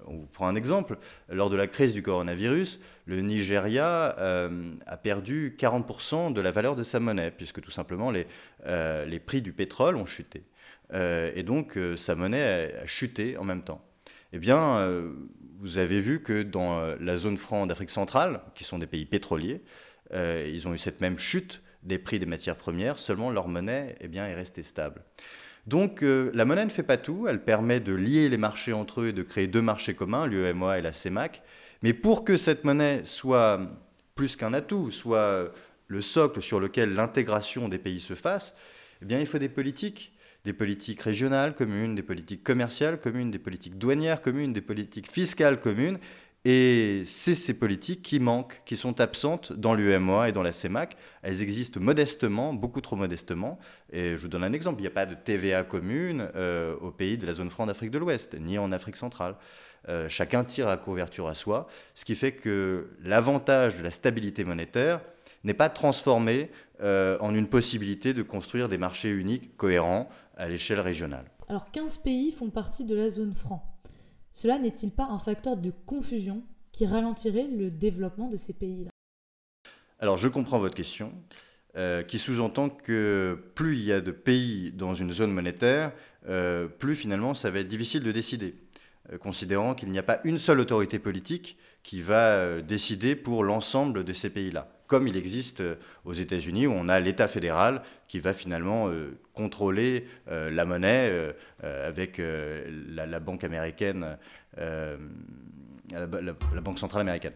On 0.08 0.26
prend 0.26 0.48
un 0.48 0.56
exemple. 0.56 0.98
Lors 1.30 1.50
de 1.50 1.56
la 1.56 1.68
crise 1.68 1.94
du 1.94 2.04
coronavirus, 2.04 2.80
le 3.06 3.22
Nigeria 3.22 4.18
euh, 4.20 4.74
a 4.86 4.98
perdu 4.98 5.56
40% 5.58 6.34
de 6.34 6.42
la 6.42 6.52
valeur 6.52 6.76
de 6.76 6.84
sa 6.84 7.00
monnaie, 7.00 7.32
puisque 7.32 7.62
tout 7.62 7.72
simplement 7.72 8.12
les, 8.12 8.28
euh, 8.66 9.06
les 9.06 9.20
prix 9.20 9.42
du 9.42 9.54
pétrole 9.54 9.96
ont 9.96 10.06
chuté. 10.06 10.44
Euh, 10.94 11.32
et 11.36 11.44
donc 11.44 11.78
sa 11.96 12.16
monnaie 12.16 12.74
a, 12.82 12.86
chuté 12.86 13.38
en 13.38 13.44
même 13.44 13.64
temps. 13.64 13.84
Eh 14.34 14.40
bien, 14.40 14.90
vous 15.60 15.78
avez 15.78 16.00
vu 16.00 16.22
que 16.22 16.42
dans 16.42 16.96
la 17.02 17.18
zone 17.18 17.36
franc 17.36 17.68
d'Afrique 17.68 17.90
centrale, 17.90 18.40
qui 18.56 18.64
sont 18.64 18.80
des 18.80 18.88
pays 18.88 19.06
pétroliers, 19.06 19.62
ils 20.14 20.68
ont 20.70 20.74
eu 20.74 20.78
cette 20.78 21.02
même 21.02 21.20
chute 21.20 21.62
des 21.84 21.98
prix 21.98 22.18
des 22.18 22.26
matières 22.26 22.56
premières, 22.56 22.98
seulement 22.98 23.30
leur 23.30 23.50
monnaie 23.50 23.96
eh 24.00 24.08
bien, 24.08 24.26
est 24.26 24.36
restée 24.36 24.64
stable. 24.64 25.04
Donc 25.68 26.04
euh, 26.04 26.32
la 26.34 26.46
monnaie 26.46 26.66
ne 26.66 26.70
fait 26.70 26.84
pas 26.84 26.98
tout, 26.98 27.28
elle 27.28 27.44
permet 27.44 27.80
de 27.80 27.94
lier 27.94 28.30
les 28.30 28.38
marchés 28.38 28.74
entre 28.74 29.02
eux 29.02 29.08
et 29.10 29.14
de 29.14 29.24
créer 29.24 29.48
deux 29.48 29.62
marchés 29.62 29.94
communs, 29.94 30.26
l'UEMOA 30.26 30.80
et 30.80 30.82
la 30.82 30.94
CEMAC. 30.94 31.42
Mais 31.84 31.94
pour 31.94 32.24
que 32.24 32.38
cette 32.38 32.64
monnaie 32.64 33.02
soit 33.06 33.60
plus 34.16 34.36
qu'un 34.36 34.54
atout, 34.54 34.92
soit 34.92 35.52
le 35.88 36.02
socle 36.02 36.42
sur 36.42 36.60
lequel 36.60 36.94
l'intégration 36.94 37.70
des 37.70 37.78
pays 37.78 38.00
se 38.00 38.16
fasse, 38.16 38.56
eh 39.02 39.06
bien 39.06 39.20
il 39.20 39.26
faut 39.26 39.40
des 39.40 39.50
politiques, 39.50 40.14
des 40.46 40.54
politiques 40.54 41.02
régionales 41.02 41.54
communes, 41.54 41.96
des 41.96 42.04
politiques 42.04 42.44
commerciales 42.44 43.00
communes, 43.00 43.30
des 43.30 43.40
politiques 43.40 43.78
douanières 43.78 44.22
communes, 44.22 44.54
des 44.54 44.62
politiques 44.62 45.12
fiscales 45.12 45.60
communes. 45.60 46.00
Et 46.44 47.04
c'est 47.06 47.36
ces 47.36 47.54
politiques 47.54 48.02
qui 48.02 48.20
manquent, 48.20 48.62
qui 48.66 48.76
sont 48.76 49.00
absentes 49.00 49.54
dans 49.54 49.76
l'UMOA 49.76 50.30
et 50.30 50.32
dans 50.32 50.42
la 50.42 50.52
CEMAC. 50.52 50.98
Elles 51.22 51.44
existent 51.44 51.80
modestement, 51.80 52.52
beaucoup 52.54 52.82
trop 52.82 52.96
modestement. 52.96 53.60
Et 53.92 54.14
je 54.18 54.18
vous 54.18 54.28
donne 54.28 54.44
un 54.44 54.54
exemple. 54.54 54.80
Il 54.80 54.82
n'y 54.82 54.88
a 54.88 54.92
pas 54.92 55.06
de 55.06 55.14
TVA 55.14 55.64
commune 55.64 56.30
euh, 56.36 56.76
aux 56.78 56.90
pays 56.90 57.20
de 57.20 57.28
la 57.28 57.34
zone 57.34 57.52
franc 57.52 57.68
d'Afrique 57.68 57.92
de 57.92 58.00
l'Ouest, 58.00 58.36
ni 58.40 58.58
en 58.58 58.72
Afrique 58.72 58.96
centrale. 58.96 59.36
Euh, 59.88 60.10
chacun 60.10 60.44
tire 60.44 60.68
la 60.68 60.78
couverture 60.78 61.28
à 61.28 61.36
soi, 61.36 61.68
ce 61.94 62.06
qui 62.06 62.16
fait 62.16 62.32
que 62.32 62.90
l'avantage 63.04 63.78
de 63.78 63.84
la 63.84 63.92
stabilité 63.92 64.44
monétaire 64.44 65.02
n'est 65.44 65.56
pas 65.56 65.70
transformé 65.70 66.52
euh, 66.82 67.18
en 67.20 67.34
une 67.36 67.48
possibilité 67.48 68.14
de 68.14 68.24
construire 68.24 68.70
des 68.70 68.78
marchés 68.78 69.10
uniques 69.10 69.58
cohérents 69.58 70.10
à 70.38 70.48
l'échelle 70.48 70.80
régionale. 70.80 71.26
Alors 71.50 71.70
15 71.72 72.00
pays 72.00 72.32
font 72.32 72.50
partie 72.50 72.86
de 72.86 72.96
la 72.96 73.10
zone 73.10 73.34
franc. 73.34 73.71
Cela 74.34 74.60
n'est-il 74.60 74.92
pas 74.92 75.06
un 75.06 75.20
facteur 75.20 75.58
de 75.58 75.72
confusion 75.86 76.44
qui 76.72 76.86
ralentirait 76.86 77.48
le 77.48 77.70
développement 77.70 78.30
de 78.30 78.38
ces 78.38 78.54
pays-là? 78.54 78.90
Alors 80.00 80.18
je 80.18 80.28
comprends 80.28 80.60
votre 80.60 80.76
question, 80.76 81.14
euh, 81.76 82.02
qui 82.04 82.18
sous-entend 82.18 82.70
que 82.70 83.38
plus 83.56 83.78
il 83.78 83.84
y 83.84 83.92
a 83.92 84.02
de 84.02 84.12
pays 84.12 84.72
dans 84.72 84.94
une 84.94 85.12
zone 85.12 85.32
monétaire, 85.32 85.94
euh, 86.28 86.68
plus 86.68 86.96
finalement 86.96 87.34
ça 87.34 87.52
va 87.52 87.60
être 87.60 87.68
difficile 87.68 88.04
de 88.04 88.12
décider, 88.12 88.56
euh, 89.12 89.18
considérant 89.18 89.76
qu'il 89.76 89.92
n'y 89.92 90.00
a 90.00 90.04
pas 90.04 90.22
une 90.24 90.40
seule 90.40 90.60
autorité 90.60 90.98
politique 90.98 91.58
qui 91.84 92.02
va 92.02 92.62
décider 92.62 93.16
pour 93.16 93.44
l'ensemble 93.44 94.04
de 94.04 94.14
ces 94.14 94.30
pays-là 94.30 94.72
comme 94.92 95.08
il 95.08 95.16
existe 95.16 95.64
aux 96.04 96.12
États-Unis, 96.12 96.68
où 96.68 96.74
on 96.74 96.90
a 96.90 97.00
l'État 97.00 97.30
fédéral 97.30 97.82
qui 98.10 98.20
va 98.20 98.34
finalement 98.34 98.92
contrôler 99.34 100.06
la 100.28 100.66
monnaie 100.66 101.34
avec 101.64 102.22
la, 102.22 103.20
banque 103.22 103.46
américaine, 103.46 104.18
la, 104.58 104.88
banque 106.62 106.78
centrale 106.78 107.04
américaine. 107.04 107.32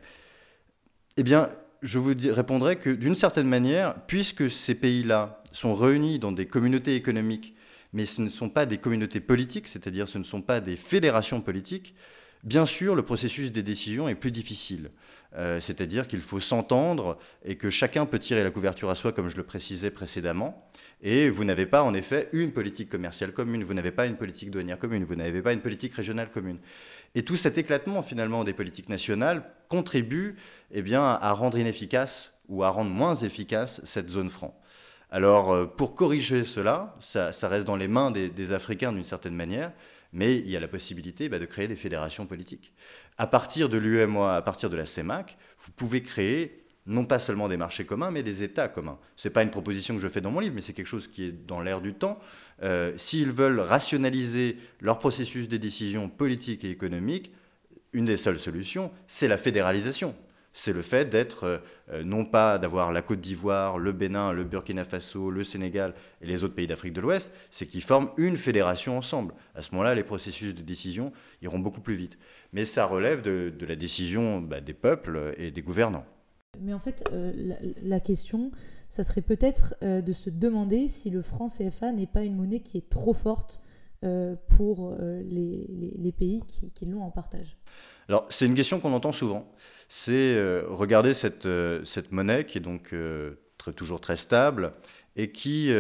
Eh 1.16 1.24
bien, 1.24 1.48
je 1.82 1.98
vous 1.98 2.14
répondrai 2.34 2.76
que 2.76 2.90
d'une 2.90 3.16
certaine 3.16 3.48
manière, 3.48 3.96
puisque 4.06 4.52
ces 4.52 4.76
pays-là 4.76 5.42
sont 5.54 5.76
réunis 5.76 6.20
dans 6.20 6.34
des 6.34 6.48
communautés 6.48 6.98
économiques, 6.98 7.56
mais 7.94 8.06
ce 8.06 8.22
ne 8.22 8.28
sont 8.28 8.50
pas 8.50 8.66
des 8.66 8.80
communautés 8.80 9.22
politiques, 9.22 9.70
c'est-à-dire 9.70 10.10
ce 10.10 10.18
ne 10.18 10.26
sont 10.26 10.42
pas 10.42 10.60
des 10.60 10.76
fédérations 10.76 11.40
politiques, 11.40 11.96
bien 12.44 12.66
sûr, 12.66 12.96
le 12.96 13.04
processus 13.04 13.54
des 13.54 13.64
décisions 13.64 14.10
est 14.10 14.16
plus 14.16 14.32
difficile. 14.32 14.92
Euh, 15.38 15.60
c'est-à-dire 15.60 16.08
qu'il 16.08 16.22
faut 16.22 16.40
s'entendre 16.40 17.18
et 17.44 17.56
que 17.56 17.70
chacun 17.70 18.06
peut 18.06 18.20
tirer 18.20 18.44
la 18.44 18.52
couverture 18.52 18.90
à 18.90 18.96
soi, 18.96 19.12
comme 19.12 19.28
je 19.28 19.36
le 19.36 19.44
précisais 19.44 19.92
précédemment. 19.92 20.70
Et 21.02 21.30
vous 21.30 21.44
n'avez 21.44 21.66
pas 21.66 21.84
en 21.84 21.94
effet 21.94 22.30
une 22.32 22.52
politique 22.52 22.90
commerciale 22.90 23.34
commune, 23.34 23.64
vous 23.64 23.74
n'avez 23.74 23.92
pas 23.92 24.08
une 24.08 24.16
politique 24.16 24.50
douanière 24.50 24.80
commune, 24.80 25.04
vous 25.04 25.16
n'avez 25.16 25.42
pas 25.42 25.54
une 25.54 25.60
politique 25.60 25.94
régionale 25.94 26.32
commune. 26.32 26.60
Et 27.16 27.24
tout 27.24 27.38
cet 27.38 27.58
éclatement 27.58 28.02
finalement 28.02 28.44
des 28.44 28.54
politiques 28.54 28.90
nationales 28.90 29.44
contribue 29.68 30.36
eh 30.72 30.82
bien, 30.82 31.04
à 31.04 31.32
rendre 31.34 31.58
inefficace 31.58 32.34
ou 32.48 32.64
à 32.64 32.70
rendre 32.70 32.92
moins 32.92 33.16
efficace 33.16 33.82
cette 33.84 34.10
zone 34.10 34.30
franc. 34.30 34.58
Alors 35.12 35.54
euh, 35.54 35.66
pour 35.66 35.96
corriger 35.96 36.44
cela, 36.44 36.96
ça, 37.00 37.32
reste 37.48 37.66
dans 37.66 37.76
les 37.76 37.88
mains 37.88 38.12
des, 38.12 38.52
Africains 38.52 38.92
d'une 38.92 39.04
certaine 39.04 39.36
manière, 39.36 39.72
mais 40.16 40.38
il 40.38 40.50
y 40.50 40.58
a 40.58 40.60
la 40.60 40.68
possibilité 40.68 41.30
bah, 41.30 41.38
de 41.38 41.46
créer 41.46 41.68
des 41.68 41.76
fédérations 41.76 42.26
politiques. 42.26 42.74
À 43.18 43.28
partir 43.28 43.70
de 43.70 43.78
l'UMOA, 43.78 44.36
à 44.36 44.42
partir 44.42 44.70
de 44.70 44.78
la 44.78 44.86
CEMAC, 44.86 45.38
vous 45.60 45.72
pouvez 45.74 46.02
créer 46.02 46.64
non 46.88 47.06
pas 47.06 47.20
seulement 47.20 47.50
des 47.50 47.58
marchés 47.58 47.86
communs, 47.86 48.12
mais 48.12 48.24
des 48.24 48.44
États 48.44 48.68
communs. 48.68 48.98
Ce 49.16 49.28
n'est 49.28 49.34
pas 49.34 49.44
une 49.44 49.50
proposition 49.50 49.96
que 49.96 50.02
je 50.02 50.08
fais 50.08 50.22
dans 50.22 50.32
mon 50.32 50.40
livre, 50.40 50.56
mais 50.56 50.62
c'est 50.62 50.74
quelque 50.74 50.88
chose 50.88 51.08
qui 51.08 51.26
est 51.26 51.32
dans 51.32 51.60
l'air 51.60 51.82
du 51.82 51.94
temps. 51.94 52.20
Euh, 52.64 52.94
s'ils 52.96 53.32
veulent 53.32 53.60
rationaliser 53.60 54.58
leur 54.80 55.00
processus 55.00 55.50
de 55.50 55.58
décision 55.58 56.10
politique 56.10 56.64
et 56.64 56.70
économique, 56.70 57.32
une 57.92 58.06
des 58.06 58.18
seules 58.18 58.40
solutions, 58.40 58.92
c'est 59.08 59.28
la 59.28 59.38
fédéralisation. 59.38 60.16
C'est 60.58 60.72
le 60.72 60.82
fait 60.82 61.10
d'être, 61.10 61.62
euh, 61.90 62.04
non 62.06 62.24
pas 62.24 62.58
d'avoir 62.58 62.94
la 62.94 63.02
Côte 63.02 63.20
d'Ivoire, 63.20 63.78
le 63.78 63.92
Bénin, 63.92 64.32
le 64.32 64.46
Burkina 64.46 64.86
Faso, 64.86 65.30
le 65.30 65.44
Sénégal 65.44 65.94
et 66.22 66.26
les 66.26 66.46
autres 66.46 66.56
pays 66.56 66.66
d'Afrique 66.66 66.94
de 66.94 67.02
l'Ouest, 67.02 67.30
c'est 67.52 67.66
qu'ils 67.66 67.84
forment 67.84 68.10
une 68.16 68.38
fédération 68.38 68.98
ensemble. 68.98 69.34
À 69.54 69.62
ce 69.62 69.72
moment-là, 69.72 69.94
les 69.96 70.06
processus 70.06 70.56
de 70.56 70.62
décision 70.62 71.12
iront 71.42 71.60
beaucoup 71.60 71.82
plus 71.82 71.96
vite. 71.96 72.18
Mais 72.54 72.64
ça 72.64 72.86
relève 72.86 73.22
de, 73.22 73.54
la 73.68 73.76
décision 73.76 74.40
bah, 74.40 74.62
des 74.62 74.74
peuples 74.74 75.36
et 75.38 75.52
des 75.52 75.62
gouvernants. 75.62 76.06
Mais 76.62 76.74
en 76.74 76.80
fait, 76.80 77.04
euh, 77.12 77.34
la, 77.82 78.00
question, 78.00 78.50
ça 78.88 79.04
serait 79.04 79.20
peut-être 79.20 79.76
euh, 79.84 80.02
de 80.02 80.14
se 80.14 80.30
demander 80.30 80.88
si 80.88 81.10
le 81.10 81.22
franc 81.22 81.48
CFA 81.48 81.92
n'est 81.92 82.08
pas 82.08 82.24
une 82.24 82.38
monnaie 82.38 82.62
qui 82.62 82.78
est 82.78 82.90
trop 82.90 83.14
forte 83.14 83.60
pour 84.56 84.96
les, 85.00 86.14
pays 86.16 86.40
qui, 86.48 86.86
l'ont 86.86 87.02
en 87.02 87.10
partage. 87.10 87.58
Alors, 88.10 88.26
c'est 88.30 88.46
une 88.46 88.56
question 88.56 88.80
qu'on 88.80 88.94
entend 88.94 89.12
souvent. 89.12 89.52
C'est 89.90 90.40
regarder 90.68 91.14
cette, 91.14 91.48
cette, 91.84 92.12
monnaie 92.12 92.46
qui 92.46 92.58
est 92.58 92.62
donc 92.62 92.94
très, 93.58 93.74
toujours 93.74 94.02
très 94.02 94.18
stable 94.18 94.74
et 95.16 95.32
qui 95.32 95.72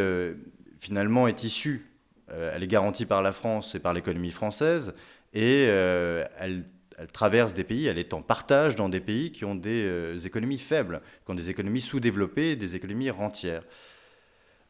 finalement 0.79 1.27
est 1.27 1.43
issue, 1.43 1.87
elle 2.27 2.61
est 2.61 2.67
garantie 2.67 3.07
par 3.07 3.23
la 3.23 3.31
France 3.31 3.73
et 3.73 3.79
par 3.79 3.93
l'économie 3.93 4.29
française 4.29 4.93
et 5.33 5.63
elle 5.63 6.65
traverse 7.11 7.53
des 7.53 7.63
pays, 7.63 7.87
elle 7.87 7.97
est 7.97 8.13
en 8.13 8.21
partage 8.21 8.75
dans 8.75 8.89
des 8.89 8.99
pays 8.99 9.31
qui 9.31 9.45
ont 9.45 9.55
des 9.55 9.83
euh, 9.83 10.19
économies 10.19 10.57
faibles, 10.57 11.01
qui 11.25 11.31
ont 11.31 11.35
des 11.35 11.49
économies 11.49 11.81
sous-développées, 11.81 12.55
des 12.55 12.75
économies 12.75 13.09
rentières. 13.09 13.63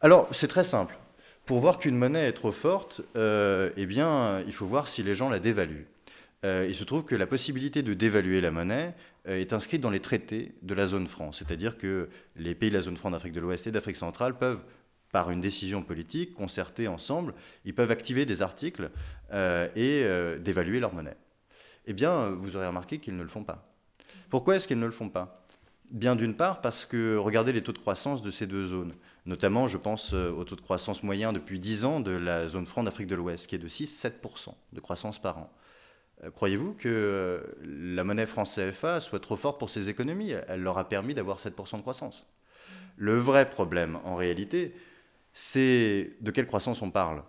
Alors, 0.02 0.28
c'est 0.32 0.48
très 0.48 0.64
simple. 0.64 0.98
Pour 1.46 1.60
voir 1.60 1.78
qu'une 1.78 1.96
monnaie 1.96 2.28
est 2.28 2.34
trop 2.34 2.52
forte, 2.52 3.02
euh, 3.16 3.70
eh 3.78 3.86
bien, 3.86 4.42
il 4.48 4.54
faut 4.54 4.66
voir 4.66 4.88
si 4.88 5.04
les 5.04 5.16
gens 5.16 5.30
la 5.30 5.40
dévaluent. 5.40 5.88
Euh, 6.46 6.66
il 6.70 6.76
se 6.76 6.86
trouve 6.86 7.04
que 7.04 7.16
la 7.16 7.28
possibilité 7.28 7.84
de 7.84 7.94
dévaluer 7.94 8.40
la 8.40 8.52
monnaie 8.52 8.94
est 9.26 9.52
inscrite 9.52 9.82
dans 9.82 9.90
les 9.90 10.00
traités 10.00 10.54
de 10.62 10.74
la 10.74 10.86
zone 10.88 11.08
franc. 11.08 11.32
C'est-à-dire 11.32 11.78
que 11.78 12.10
les 12.36 12.54
pays 12.54 12.70
de 12.70 12.76
la 12.76 12.84
zone 12.84 12.96
franc 12.96 13.10
d'Afrique 13.12 13.34
de 13.34 13.40
l'Ouest 13.40 13.66
et 13.66 13.72
d'Afrique 13.72 13.96
centrale 13.96 14.38
peuvent, 14.38 14.64
par 15.12 15.32
une 15.32 15.42
décision 15.42 15.82
politique 15.82 16.36
concertée 16.36 16.88
ensemble, 16.88 17.34
ils 17.66 17.74
peuvent 17.74 17.90
activer 17.90 18.26
des 18.26 18.44
articles 18.44 18.92
et 19.34 20.06
dévaluer 20.40 20.80
leur 20.80 20.94
monnaie 20.94 21.18
eh 21.88 21.94
bien, 21.94 22.30
vous 22.30 22.56
aurez 22.56 22.68
remarqué 22.68 23.00
qu'ils 23.00 23.16
ne 23.16 23.24
le 23.24 23.30
font 23.30 23.44
pas. 23.44 23.68
Pourquoi 24.30 24.56
est-ce 24.56 24.68
qu'ils 24.68 24.80
ne 24.80 24.86
le 24.86 24.92
font 24.92 25.10
pas? 25.10 25.46
Bien 25.92 26.16
d'une 26.16 26.36
part 26.36 26.62
parce 26.62 26.86
que 26.86 27.16
regardez 27.18 27.54
les 27.54 27.62
taux 27.62 27.72
de 27.72 27.78
croissance 27.78 28.24
de 28.24 28.32
ces 28.32 28.48
deux 28.48 28.68
zones. 28.68 28.94
Notamment, 29.28 29.68
je 29.68 29.78
pense 29.78 30.14
euh, 30.14 30.32
au 30.32 30.44
taux 30.44 30.56
de 30.56 30.62
croissance 30.62 31.04
moyen 31.04 31.32
depuis 31.32 31.60
10 31.60 31.86
ans 31.86 32.00
de 32.00 32.12
la 32.12 32.48
zone 32.48 32.66
franc 32.66 32.84
d'Afrique 32.84 33.08
de 33.08 33.16
l'Ouest, 33.16 33.48
qui 33.48 33.56
est 33.56 33.60
de 33.60 33.68
6-7% 33.68 34.50
de 34.74 34.80
croissance 34.80 35.22
par 35.22 35.38
an. 35.38 35.54
Euh, 36.24 36.32
croyez-vous 36.32 36.74
que 36.74 36.88
euh, 36.88 37.42
la 37.64 38.04
monnaie 38.04 38.26
franc 38.26 38.44
CFA 38.44 39.00
soit 39.00 39.20
trop 39.20 39.36
forte 39.36 39.60
pour 39.60 39.70
ces 39.70 39.90
économies? 39.90 40.34
Elle 40.48 40.62
leur 40.62 40.78
a 40.78 40.88
permis 40.88 41.14
d'avoir 41.14 41.40
7% 41.40 41.78
de 41.78 41.82
croissance. 41.82 42.28
Le 42.98 43.18
vrai 43.18 43.50
problème, 43.50 44.00
en 44.06 44.16
réalité, 44.16 44.74
c'est 45.34 46.14
de 46.22 46.32
quelle 46.32 46.48
croissance 46.48 46.82
on 46.82 46.92
parle? 46.92 47.24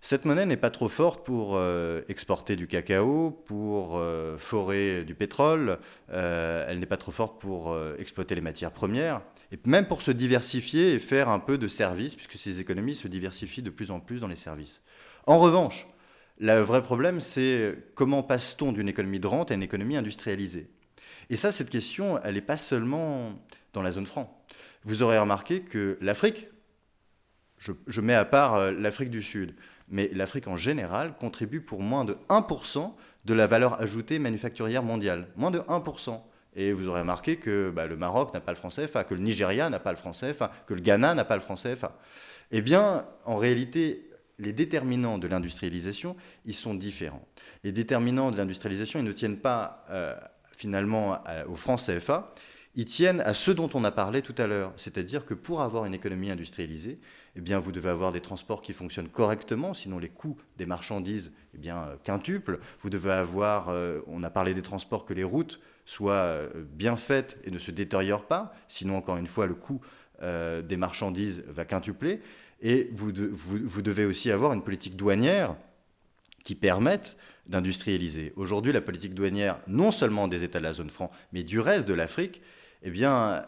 Cette 0.00 0.26
monnaie 0.26 0.44
n'est 0.44 0.58
pas 0.58 0.70
trop 0.70 0.88
forte 0.88 1.24
pour 1.24 1.56
euh, 1.56 2.02
exporter 2.08 2.56
du 2.56 2.66
cacao, 2.66 3.30
pour 3.46 4.02
forer 4.36 5.04
du 5.04 5.14
pétrole, 5.14 5.78
elle 6.08 6.78
n'est 6.78 6.86
pas 6.86 6.98
trop 6.98 7.12
forte 7.12 7.40
pour 7.40 7.76
exploiter 7.98 8.34
les 8.34 8.42
matières 8.42 8.72
premières, 8.72 9.22
et 9.50 9.58
même 9.66 9.86
pour 9.86 10.02
se 10.02 10.10
diversifier 10.10 10.92
et 10.92 10.98
faire 10.98 11.30
un 11.30 11.38
peu 11.38 11.56
de 11.56 11.68
services, 11.68 12.16
puisque 12.16 12.36
ces 12.36 12.60
économies 12.60 12.94
se 12.94 13.08
diversifient 13.08 13.62
de 13.62 13.70
plus 13.70 13.90
en 13.90 14.00
plus 14.00 14.20
dans 14.20 14.28
les 14.28 14.36
services. 14.36 14.82
En 15.26 15.38
revanche, 15.38 15.86
le 16.38 16.60
vrai 16.60 16.82
problème, 16.82 17.20
c'est 17.20 17.76
comment 17.94 18.22
passe-t-on 18.22 18.72
d'une 18.72 18.88
économie 18.88 19.20
de 19.20 19.26
rente 19.26 19.50
à 19.50 19.54
une 19.54 19.62
économie 19.62 19.96
industrialisée? 19.96 20.68
Et 21.30 21.36
ça, 21.36 21.52
cette 21.52 21.70
question, 21.70 22.20
elle 22.22 22.34
n'est 22.34 22.40
pas 22.40 22.56
seulement 22.56 23.38
dans 23.72 23.82
la 23.82 23.92
zone 23.92 24.06
franc. 24.06 24.44
Vous 24.84 25.02
aurez 25.02 25.18
remarqué 25.18 25.62
que 25.62 25.96
l'Afrique, 26.00 26.48
je, 27.58 28.00
mets 28.00 28.14
à 28.14 28.24
part 28.24 28.72
l'Afrique 28.72 29.10
du 29.10 29.22
Sud, 29.22 29.54
mais 29.88 30.10
l'Afrique 30.12 30.48
en 30.48 30.56
général 30.56 31.16
contribue 31.16 31.60
pour 31.60 31.80
moins 31.80 32.04
de 32.04 32.18
1% 32.28 32.92
de 33.24 33.34
la 33.34 33.46
valeur 33.46 33.80
ajoutée 33.80 34.18
manufacturière 34.18 34.82
mondiale. 34.82 35.28
Moins 35.36 35.50
de 35.50 35.60
1%. 35.60 36.20
Et 36.56 36.72
vous 36.72 36.86
aurez 36.86 37.00
remarqué 37.00 37.36
que 37.36 37.70
bah, 37.70 37.86
le 37.86 37.96
Maroc 37.96 38.32
n'a 38.34 38.40
pas 38.40 38.52
le 38.52 38.56
franc 38.56 38.68
CFA, 38.68 39.04
que 39.04 39.14
le 39.14 39.20
Nigeria 39.20 39.70
n'a 39.70 39.80
pas 39.80 39.90
le 39.90 39.96
franc 39.96 40.12
CFA, 40.12 40.52
que 40.66 40.74
le 40.74 40.80
Ghana 40.80 41.14
n'a 41.14 41.24
pas 41.24 41.34
le 41.34 41.40
franc 41.40 41.54
CFA. 41.54 41.96
Eh 42.52 42.60
bien, 42.60 43.06
en 43.24 43.36
réalité, 43.36 44.08
les 44.38 44.52
déterminants 44.52 45.18
de 45.18 45.28
l'industrialisation, 45.28 46.16
ils 46.44 46.54
sont 46.54 46.74
différents. 46.74 47.26
Les 47.62 47.72
déterminants 47.72 48.30
de 48.30 48.36
l'industrialisation, 48.36 48.98
ils 48.98 49.04
ne 49.04 49.12
tiennent 49.12 49.38
pas 49.38 49.84
euh, 49.90 50.14
finalement 50.52 51.18
au 51.48 51.56
franc 51.56 51.76
CFA, 51.76 52.32
ils 52.76 52.84
tiennent 52.84 53.20
à 53.20 53.34
ce 53.34 53.52
dont 53.52 53.70
on 53.74 53.84
a 53.84 53.92
parlé 53.92 54.20
tout 54.20 54.34
à 54.36 54.46
l'heure. 54.46 54.72
C'est-à-dire 54.76 55.24
que 55.24 55.34
pour 55.34 55.62
avoir 55.62 55.84
une 55.84 55.94
économie 55.94 56.30
industrialisée, 56.30 56.98
eh 57.36 57.40
bien, 57.40 57.60
vous 57.60 57.70
devez 57.70 57.88
avoir 57.88 58.10
des 58.10 58.20
transports 58.20 58.62
qui 58.62 58.72
fonctionnent 58.72 59.08
correctement, 59.08 59.74
sinon 59.74 59.98
les 59.98 60.08
coûts 60.08 60.36
des 60.56 60.66
marchandises 60.66 61.32
eh 61.54 61.58
bien, 61.58 61.78
euh, 61.78 61.96
quintuplent. 62.02 62.58
Vous 62.80 62.90
devez 62.90 63.12
avoir, 63.12 63.68
euh, 63.68 64.00
on 64.08 64.22
a 64.22 64.30
parlé 64.30 64.54
des 64.54 64.62
transports, 64.62 65.04
que 65.04 65.14
les 65.14 65.24
routes 65.24 65.60
soient 65.84 66.12
euh, 66.12 66.48
bien 66.64 66.96
faites 66.96 67.40
et 67.44 67.50
ne 67.50 67.58
se 67.58 67.70
détériorent 67.70 68.26
pas, 68.26 68.52
sinon, 68.66 68.96
encore 68.96 69.18
une 69.18 69.26
fois, 69.26 69.46
le 69.46 69.54
coût 69.54 69.80
des 70.22 70.76
marchandises 70.78 71.42
va 71.48 71.66
quintupler. 71.66 72.22
Et 72.64 72.88
vous, 72.92 73.12
devez 73.12 74.06
aussi 74.06 74.30
avoir 74.30 74.54
une 74.54 74.64
politique 74.64 74.96
douanière 74.96 75.54
qui 76.44 76.54
permette 76.54 77.18
d'industrialiser. 77.46 78.32
Aujourd'hui, 78.36 78.72
la 78.72 78.80
politique 78.80 79.14
douanière, 79.14 79.60
non 79.68 79.90
seulement 79.90 80.28
des 80.28 80.44
États 80.44 80.60
de 80.60 80.64
la 80.64 80.72
zone 80.72 80.88
franc, 80.88 81.10
mais 81.34 81.42
du 81.42 81.60
reste 81.60 81.86
de 81.86 81.92
l'Afrique, 81.92 82.40
eh 82.82 82.90
bien, 82.90 83.44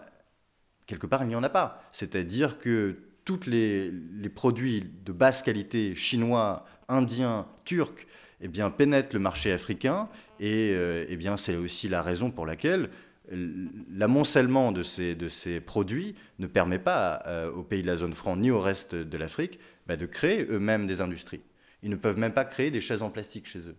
quelque 0.87 1.07
part, 1.07 1.23
il 1.23 1.29
n'y 1.29 1.35
en 1.35 1.43
a 1.43 1.49
pas. 1.49 1.83
C'est-à-dire 1.93 2.59
que 2.59 2.99
tous 3.25 3.47
les, 3.47 3.91
produits 4.35 4.85
de 5.05 5.13
basse 5.13 5.43
qualité 5.43 5.95
chinois, 5.95 6.67
indiens, 6.89 7.47
turcs, 7.65 8.07
eh 8.43 8.49
bien, 8.49 8.69
pénètrent 8.69 9.15
le 9.15 9.21
marché 9.21 9.51
africain. 9.51 10.11
Et 10.41 10.73
euh, 10.75 11.07
eh 11.09 11.17
bien, 11.17 11.39
c'est 11.39 11.57
aussi 11.57 11.89
la 11.89 12.03
raison 12.03 12.31
pour 12.31 12.45
laquelle 12.45 12.91
l'amoncellement 13.31 14.73
de 14.73 14.83
ces, 14.83 15.61
produits 15.61 16.15
ne 16.39 16.47
permet 16.47 16.79
pas 16.79 17.23
euh, 17.27 17.51
aux 17.51 17.63
pays 17.63 17.83
de 17.83 17.87
la 17.87 17.97
zone 17.97 18.15
franc 18.15 18.37
ni 18.37 18.51
au 18.51 18.61
reste 18.61 18.95
de 18.95 19.19
l'Afrique 19.19 19.59
bah, 19.87 19.97
de 19.97 20.07
créer 20.07 20.47
eux-mêmes 20.49 20.87
des 20.87 21.01
industries. 21.01 21.43
Ils 21.83 21.91
ne 21.91 21.97
peuvent 21.97 22.19
même 22.19 22.33
pas 22.33 22.45
créer 22.45 22.71
des 22.71 22.81
chaises 22.81 23.03
en 23.03 23.11
plastique 23.11 23.47
chez 23.47 23.61
eux. 23.69 23.77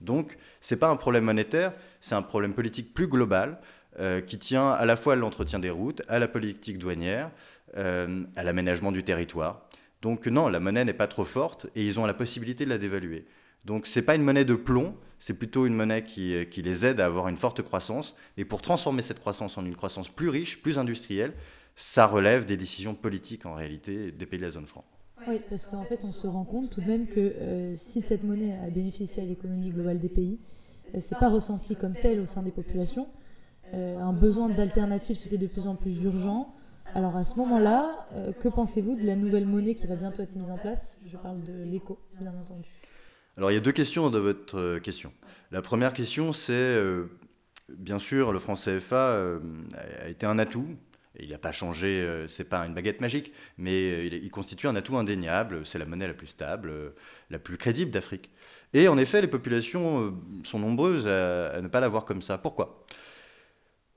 Donc, 0.00 0.36
ce 0.60 0.74
n'est 0.74 0.78
pas 0.78 0.88
un 0.88 0.96
problème 0.96 1.24
monétaire, 1.24 1.72
c'est 2.00 2.14
un 2.14 2.22
problème 2.22 2.52
politique 2.52 2.92
plus 2.94 3.06
global 3.06 3.58
euh, 3.98 4.20
qui 4.20 4.38
tient 4.38 4.70
à 4.70 4.84
la 4.84 4.96
fois 4.96 5.14
à 5.14 5.16
l'entretien 5.16 5.58
des 5.58 5.70
routes, 5.70 6.02
à 6.08 6.18
la 6.18 6.28
politique 6.28 6.78
douanière, 6.78 7.30
euh, 7.76 8.24
à 8.36 8.42
l'aménagement 8.42 8.92
du 8.92 9.02
territoire. 9.02 9.66
Donc 10.02 10.26
non, 10.26 10.48
la 10.48 10.60
monnaie 10.60 10.84
n'est 10.84 10.92
pas 10.92 11.06
trop 11.06 11.24
forte 11.24 11.66
et 11.74 11.86
ils 11.86 11.98
ont 11.98 12.06
la 12.06 12.14
possibilité 12.14 12.64
de 12.64 12.70
la 12.70 12.78
dévaluer. 12.78 13.24
Donc 13.64 13.86
ce 13.86 13.98
n'est 13.98 14.04
pas 14.04 14.14
une 14.14 14.22
monnaie 14.22 14.44
de 14.44 14.54
plomb, 14.54 14.94
c'est 15.18 15.34
plutôt 15.34 15.66
une 15.66 15.74
monnaie 15.74 16.04
qui, 16.04 16.34
euh, 16.34 16.44
qui, 16.44 16.62
les 16.62 16.84
aide 16.84 17.00
à 17.00 17.06
avoir 17.06 17.28
une 17.28 17.36
forte 17.36 17.62
croissance. 17.62 18.14
Et 18.36 18.44
pour 18.44 18.62
transformer 18.62 19.02
cette 19.02 19.20
croissance 19.20 19.56
en 19.56 19.64
une 19.64 19.76
croissance 19.76 20.08
plus 20.08 20.28
riche, 20.28 20.62
plus 20.62 20.78
industrielle, 20.78 21.32
ça 21.76 22.06
relève 22.06 22.46
des 22.46 22.56
décisions 22.56 22.94
politiques 22.94 23.46
en 23.46 23.54
réalité 23.54 24.12
des 24.12 24.26
pays 24.26 24.38
de 24.38 24.44
la 24.44 24.50
zone 24.50 24.66
franc. 24.66 24.84
Oui, 25.26 25.40
parce 25.48 25.66
qu'en 25.66 25.84
fait, 25.84 26.04
on 26.04 26.12
se 26.12 26.26
rend 26.26 26.44
compte 26.44 26.70
tout 26.70 26.82
de 26.82 26.86
même 26.86 27.06
que 27.06 27.20
euh, 27.20 27.72
si 27.74 28.02
cette 28.02 28.24
monnaie 28.24 28.56
a 28.58 28.68
bénéficié 28.68 29.22
à 29.22 29.26
l'économie 29.26 29.70
globale 29.70 29.98
des 29.98 30.10
pays, 30.10 30.40
ce 30.92 31.14
n'est 31.14 31.20
pas 31.20 31.30
ressenti 31.30 31.74
comme 31.74 31.94
tel 31.94 32.20
au 32.20 32.26
sein 32.26 32.42
des 32.42 32.52
populations. 32.52 33.08
un 33.72 34.12
besoin 34.12 34.48
d'alternative 34.50 35.16
se 35.16 35.26
fait 35.26 35.38
de 35.38 35.46
plus 35.46 35.66
en 35.66 35.74
plus 35.74 36.02
urgent. 36.04 36.54
Alors 36.92 37.16
à 37.16 37.24
ce 37.24 37.36
moment-là, 37.36 38.06
euh, 38.12 38.32
que 38.32 38.48
pensez-vous 38.48 38.94
de 38.94 39.04
la 39.04 39.16
nouvelle 39.16 39.46
monnaie 39.46 39.74
qui 39.74 39.86
va 39.86 39.96
bientôt 39.96 40.22
être 40.22 40.36
mise 40.36 40.50
en 40.50 40.58
place? 40.58 41.00
Je 41.06 41.16
parle 41.16 41.42
de 41.42 41.64
l'éco, 41.64 41.98
bien 42.20 42.32
entendu. 42.34 42.68
Alors 43.36 43.50
il 43.50 43.54
y 43.54 43.56
a 43.56 43.60
deux 43.60 43.72
questions 43.72 44.10
dans 44.10 44.20
votre 44.20 44.58
euh, 44.58 44.78
question. 44.78 45.12
La 45.50 45.60
première 45.60 45.92
question, 45.92 46.32
c'est 46.32 46.52
euh, 46.52 47.06
bien 47.68 47.98
sûr 47.98 48.32
le 48.32 48.38
franc 48.38 48.54
CFA 48.54 49.38
a 50.00 50.08
été 50.08 50.24
un 50.24 50.38
atout 50.38 50.76
Il 51.18 51.30
n'a 51.30 51.38
pas 51.38 51.50
changé, 51.50 52.06
c'est 52.28 52.44
pas 52.44 52.60
une 52.66 52.74
baguette 52.74 53.00
magique, 53.00 53.32
mais 53.58 54.06
il, 54.06 54.30
constitue 54.30 54.68
un 54.68 54.76
atout 54.76 54.96
indéniable. 54.96 55.64
C'est 55.64 55.78
la 55.78 55.86
monnaie 55.86 56.06
la 56.08 56.14
plus 56.14 56.26
stable, 56.26 56.72
la 57.30 57.38
plus 57.38 57.56
crédible 57.56 57.90
d'Afrique. 57.90 58.30
Et 58.72 58.88
en 58.88 58.98
effet, 58.98 59.20
les 59.20 59.28
populations 59.28 60.16
sont 60.42 60.58
nombreuses 60.58 61.06
à, 61.06 61.60
ne 61.60 61.68
pas 61.68 61.80
l'avoir 61.80 62.04
comme 62.04 62.22
ça. 62.22 62.36
Pourquoi? 62.38 62.84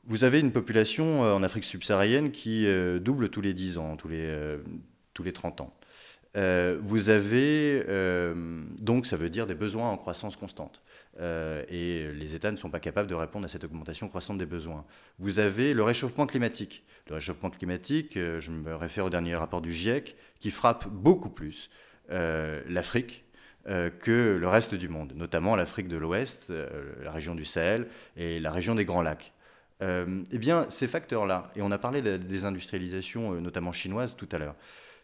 Vous 0.05 0.23
avez 0.23 0.39
une 0.39 0.51
population 0.51 1.21
en 1.21 1.43
Afrique 1.43 1.65
subsaharienne 1.65 2.31
qui 2.31 2.67
double 3.01 3.29
tous 3.29 3.41
les 3.41 3.53
10 3.53 3.77
ans, 3.79 3.97
tous 3.97 4.09
les, 4.09 4.57
tous 5.13 5.23
les 5.23 5.33
30 5.33 5.61
ans. 5.61 5.77
Euh, 6.35 6.77
vous 6.81 7.09
avez, 7.09 7.83
euh, 7.87 8.63
donc 8.79 9.05
ça 9.05 9.17
veut 9.17 9.29
dire 9.29 9.47
des 9.47 9.55
besoins 9.55 9.89
en 9.89 9.97
croissance 9.97 10.35
constante. 10.35 10.81
Euh, 11.19 11.63
et 11.69 12.11
les 12.13 12.35
États 12.35 12.51
ne 12.51 12.57
sont 12.57 12.69
pas 12.69 12.79
capables 12.79 13.09
de 13.09 13.15
répondre 13.15 13.45
à 13.45 13.47
cette 13.47 13.63
augmentation 13.63 14.07
croissante 14.07 14.37
des 14.37 14.45
besoins. 14.45 14.85
Vous 15.19 15.39
avez 15.39 15.73
le 15.73 15.83
réchauffement 15.83 16.27
climatique. 16.27 16.83
Le 17.09 17.15
réchauffement 17.15 17.49
climatique, 17.49 18.13
je 18.15 18.51
me 18.51 18.75
réfère 18.75 19.05
au 19.05 19.09
dernier 19.09 19.35
rapport 19.35 19.61
du 19.61 19.71
GIEC, 19.71 20.15
qui 20.39 20.51
frappe 20.51 20.87
beaucoup 20.89 21.29
plus 21.29 21.69
l'Afrique 22.09 23.23
que 23.65 24.37
le 24.39 24.47
reste 24.47 24.75
du 24.75 24.89
monde, 24.89 25.13
notamment 25.15 25.55
l'Afrique 25.55 25.87
de 25.87 25.95
l'Ouest, 25.95 26.51
la 27.01 27.11
région 27.11 27.33
du 27.33 27.45
Sahel 27.45 27.87
et 28.17 28.41
la 28.41 28.51
région 28.51 28.75
des 28.75 28.83
Grands 28.83 29.01
Lacs. 29.01 29.31
eh 29.81 30.37
bien, 30.37 30.65
ces 30.69 30.87
facteurs-là, 30.87 31.49
et 31.55 31.61
on 31.61 31.71
a 31.71 31.77
parlé 31.77 32.01
de 32.01 32.09
la 32.09 32.17
désindustrialisation, 32.17 33.39
notamment 33.39 33.71
chinoise, 33.71 34.17
tout 34.17 34.27
à 34.33 34.37
l'heure, 34.37 34.55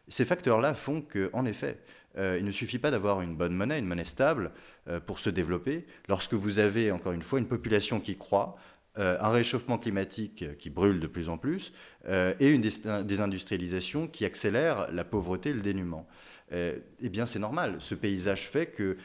ces 0.07 0.25
facteurs-là 0.25 0.73
font 0.73 1.01
qu'en 1.01 1.45
effet, 1.45 1.79
euh, 2.17 2.37
il 2.39 2.45
ne 2.45 2.51
suffit 2.51 2.79
pas 2.79 2.91
d'avoir 2.91 3.21
une 3.21 3.35
bonne 3.35 3.53
monnaie, 3.55 3.79
une 3.79 3.85
monnaie 3.85 4.05
stable, 4.05 4.51
euh, 4.87 4.99
pour 4.99 5.19
se 5.19 5.29
développer. 5.29 5.85
Lorsque 6.07 6.33
vous 6.33 6.59
avez, 6.59 6.91
encore 6.91 7.13
une 7.13 7.23
fois, 7.23 7.39
une 7.39 7.47
population 7.47 7.99
qui 7.99 8.17
croît, 8.17 8.55
euh, 8.99 9.17
un 9.19 9.29
réchauffement 9.29 9.79
climatique 9.79 10.57
qui 10.57 10.69
brûle 10.69 10.99
de 10.99 11.07
plus 11.07 11.29
en 11.29 11.37
plus, 11.37 11.73
et 12.07 12.49
une 12.49 12.61
désindustrialisation 12.61 14.07
qui 14.07 14.25
accélère 14.25 14.91
la 14.91 15.03
pauvreté 15.03 15.49
et 15.49 15.53
le 15.53 15.61
dénuement. 15.61 16.07
eh 16.51 17.09
bien, 17.09 17.25
c'est 17.25 17.39
normal. 17.39 17.77
Ce 17.79 17.95
paysage 17.95 18.47
fait 18.47 18.67
que 18.67 18.97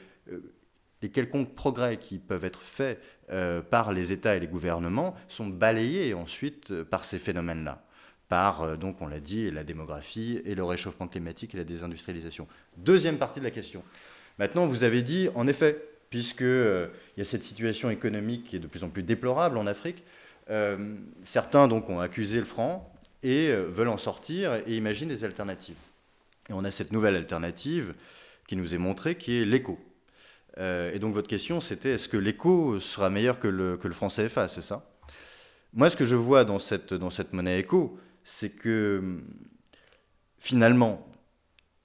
les 1.00 1.10
quelconques 1.10 1.54
progrès 1.54 1.96
qui 1.96 2.18
peuvent 2.18 2.44
être 2.44 2.60
faits 2.60 3.00
par 3.70 3.92
les 3.92 4.10
États 4.10 4.36
et 4.36 4.40
les 4.40 4.48
gouvernements 4.48 5.14
sont 5.28 5.46
balayés 5.46 6.12
ensuite 6.12 6.82
par 6.82 7.04
ces 7.04 7.18
phénomènes-là 7.18 7.87
par, 8.28 8.62
euh, 8.62 8.76
donc 8.76 9.00
on 9.00 9.06
l'a 9.06 9.20
dit, 9.20 9.50
la 9.50 9.64
démographie 9.64 10.40
et 10.44 10.54
le 10.54 10.64
réchauffement 10.64 11.08
climatique 11.08 11.54
et 11.54 11.58
la 11.58 11.64
désindustrialisation. 11.64 12.46
Deuxième 12.76 13.18
partie 13.18 13.40
de 13.40 13.44
la 13.44 13.50
question. 13.50 13.82
Maintenant, 14.38 14.66
vous 14.66 14.82
avez 14.82 15.02
dit, 15.02 15.28
en 15.34 15.46
effet, 15.46 15.82
puisqu'il 16.10 16.46
euh, 16.46 16.86
y 17.16 17.20
a 17.20 17.24
cette 17.24 17.42
situation 17.42 17.90
économique 17.90 18.44
qui 18.44 18.56
est 18.56 18.60
de 18.60 18.66
plus 18.66 18.84
en 18.84 18.90
plus 18.90 19.02
déplorable 19.02 19.58
en 19.58 19.66
Afrique, 19.66 20.04
euh, 20.50 20.94
certains 21.24 21.68
donc 21.68 21.88
ont 21.90 22.00
accusé 22.00 22.38
le 22.38 22.44
franc 22.44 22.92
et 23.22 23.50
veulent 23.50 23.88
en 23.88 23.98
sortir 23.98 24.54
et 24.66 24.76
imaginent 24.76 25.08
des 25.08 25.24
alternatives. 25.24 25.76
Et 26.48 26.52
on 26.52 26.64
a 26.64 26.70
cette 26.70 26.92
nouvelle 26.92 27.16
alternative 27.16 27.94
qui 28.46 28.54
nous 28.54 28.74
est 28.74 28.78
montrée, 28.78 29.16
qui 29.16 29.42
est 29.42 29.44
l'écho. 29.44 29.76
et 30.56 30.98
donc 31.00 31.14
votre 31.14 31.26
question, 31.26 31.60
c'était 31.60 31.94
est-ce 31.94 32.08
que 32.08 32.16
l'écho 32.16 32.78
sera 32.78 33.10
meilleur 33.10 33.40
que 33.40 33.48
le, 33.48 33.76
que 33.76 33.88
le 33.88 33.92
franc 33.92 34.06
CFA, 34.06 34.46
c'est 34.46 34.62
ça? 34.62 34.88
Moi, 35.74 35.90
ce 35.90 35.96
que 35.96 36.04
je 36.04 36.14
vois 36.14 36.44
dans 36.44 36.60
cette, 36.60 36.94
dans 36.94 37.10
cette 37.10 37.32
monnaie 37.32 37.58
écho, 37.58 37.98
c'est 38.28 38.50
que 38.50 39.22
finalement, 40.36 41.08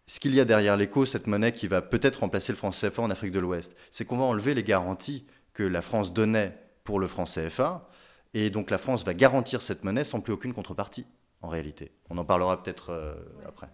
ce 0.08 0.20
qu'il 0.20 0.36
y 0.36 0.42
a 0.42 0.46
derrière 0.46 0.76
l'écho, 0.76 1.06
cette 1.06 1.26
monnaie 1.26 1.54
qui 1.54 1.68
va 1.68 1.82
peut-être 1.82 2.18
remplacer 2.18 2.52
le 2.52 2.58
franc 2.58 2.72
CFA 2.72 3.02
en 3.02 3.10
Afrique 3.10 3.32
de 3.32 3.40
l'Ouest, 3.40 3.74
c'est 3.92 4.04
qu'on 4.04 4.18
va 4.18 4.26
enlever 4.26 4.54
les 4.54 4.64
garanties 4.64 5.26
que 5.54 5.64
la 5.64 5.82
France 5.82 6.14
donnait 6.14 6.58
pour 6.84 7.00
le 7.00 7.08
franc 7.08 7.24
CFA, 7.24 7.90
et 8.34 8.50
donc 8.50 8.70
la 8.70 8.78
France 8.78 9.06
va 9.06 9.14
garantir 9.14 9.62
cette 9.62 9.86
monnaie 9.86 10.04
sans 10.04 10.20
plus 10.20 10.34
aucune 10.34 10.54
contrepartie, 10.54 11.06
en 11.42 11.48
réalité. 11.48 11.92
On 12.10 12.18
en 12.18 12.26
parlera 12.26 12.62
peut-être 12.62 12.90
euh, 12.90 13.16
après. 13.48 13.70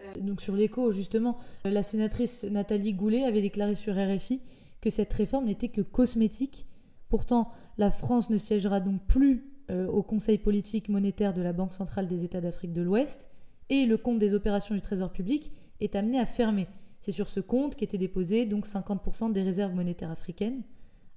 Euh, 0.00 0.20
donc 0.20 0.40
sur 0.40 0.54
l'écho, 0.54 0.92
justement, 0.92 1.38
la 1.64 1.82
sénatrice 1.82 2.44
Nathalie 2.44 2.94
Goulet 2.94 3.24
avait 3.24 3.42
déclaré 3.42 3.74
sur 3.74 3.94
RFI 3.94 4.40
que 4.80 4.88
cette 4.88 5.12
réforme 5.12 5.44
n'était 5.44 5.68
que 5.68 5.82
cosmétique. 5.82 6.66
Pourtant, 7.10 7.52
la 7.76 7.90
France 7.90 8.30
ne 8.30 8.38
siégera 8.38 8.80
donc 8.80 9.04
plus 9.06 9.44
euh, 9.70 9.86
au 9.86 10.02
Conseil 10.02 10.38
politique 10.38 10.88
monétaire 10.88 11.34
de 11.34 11.42
la 11.42 11.52
Banque 11.52 11.72
centrale 11.72 12.06
des 12.06 12.24
États 12.24 12.40
d'Afrique 12.40 12.72
de 12.72 12.82
l'Ouest, 12.82 13.30
et 13.68 13.86
le 13.86 13.96
compte 13.96 14.18
des 14.18 14.34
opérations 14.34 14.74
du 14.74 14.80
Trésor 14.80 15.10
public 15.10 15.52
est 15.80 15.96
amené 15.96 16.18
à 16.18 16.26
fermer. 16.26 16.66
C'est 17.00 17.12
sur 17.12 17.28
ce 17.28 17.40
compte 17.40 17.76
qu'étaient 17.76 17.98
déposés 17.98 18.46
donc 18.46 18.66
50% 18.66 19.32
des 19.32 19.42
réserves 19.42 19.74
monétaires 19.74 20.10
africaines. 20.10 20.62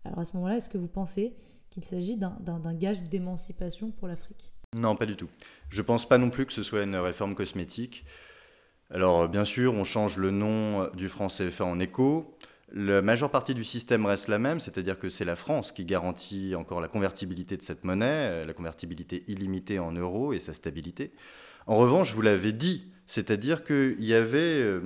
Alors 0.04 0.20
à 0.20 0.26
ce 0.26 0.36
moment-là, 0.36 0.58
est-ce 0.58 0.70
que 0.70 0.78
vous 0.78 0.88
pensez 0.88 1.36
qu'il 1.70 1.84
s'agit 1.84 2.18
d'un 2.18 2.74
gage 2.74 3.04
d'émancipation 3.04 3.92
pour 3.92 4.08
l'Afrique? 4.08 4.54
Non, 4.76 4.96
pas 4.96 5.06
du 5.06 5.16
tout. 5.16 5.30
Je 5.70 5.82
ne 5.82 5.86
pense 5.86 6.08
pas 6.08 6.18
non 6.18 6.30
plus 6.30 6.46
que 6.46 6.54
ce 6.54 6.64
soit 6.64 6.84
une 6.84 6.96
réforme 6.96 7.36
cosmétique. 7.36 8.06
Alors 8.92 9.28
bien 9.28 9.46
sûr, 9.46 9.74
on 9.74 9.84
change 9.84 10.18
le 10.18 10.32
nom 10.32 10.90
du 10.96 11.08
franc 11.08 11.28
CFA 11.28 11.66
en 11.66 11.80
écho. 11.80 12.36
La 12.72 13.02
majeure 13.02 13.32
partie 13.32 13.56
du 13.56 13.64
système 13.64 14.06
reste 14.06 14.28
la 14.28 14.38
même, 14.38 14.60
c'est-à-dire 14.60 15.00
que 15.00 15.10
c'est 15.10 15.26
la 15.26 15.36
France 15.36 15.72
qui 15.72 15.86
garantit 15.86 16.54
encore 16.56 16.82
la 16.82 16.88
convertibilité 16.88 17.58
de 17.58 17.64
cette 17.64 17.84
monnaie, 17.84 18.06
euh, 18.30 18.46
la 18.46 18.54
convertibilité 18.54 19.24
illimitée 19.28 19.80
en 19.80 19.92
euros 19.92 20.34
et 20.34 20.40
sa 20.40 20.54
stabilité. 20.54 21.12
En 21.66 21.78
revanche, 21.78 22.14
vous 22.14 22.22
l'avez 22.22 22.54
dit, 22.54 22.92
c'est-à-dire 23.08 23.64
qu'il 23.64 24.04
y 24.04 24.14
avait, 24.14 24.62
euh, 24.62 24.82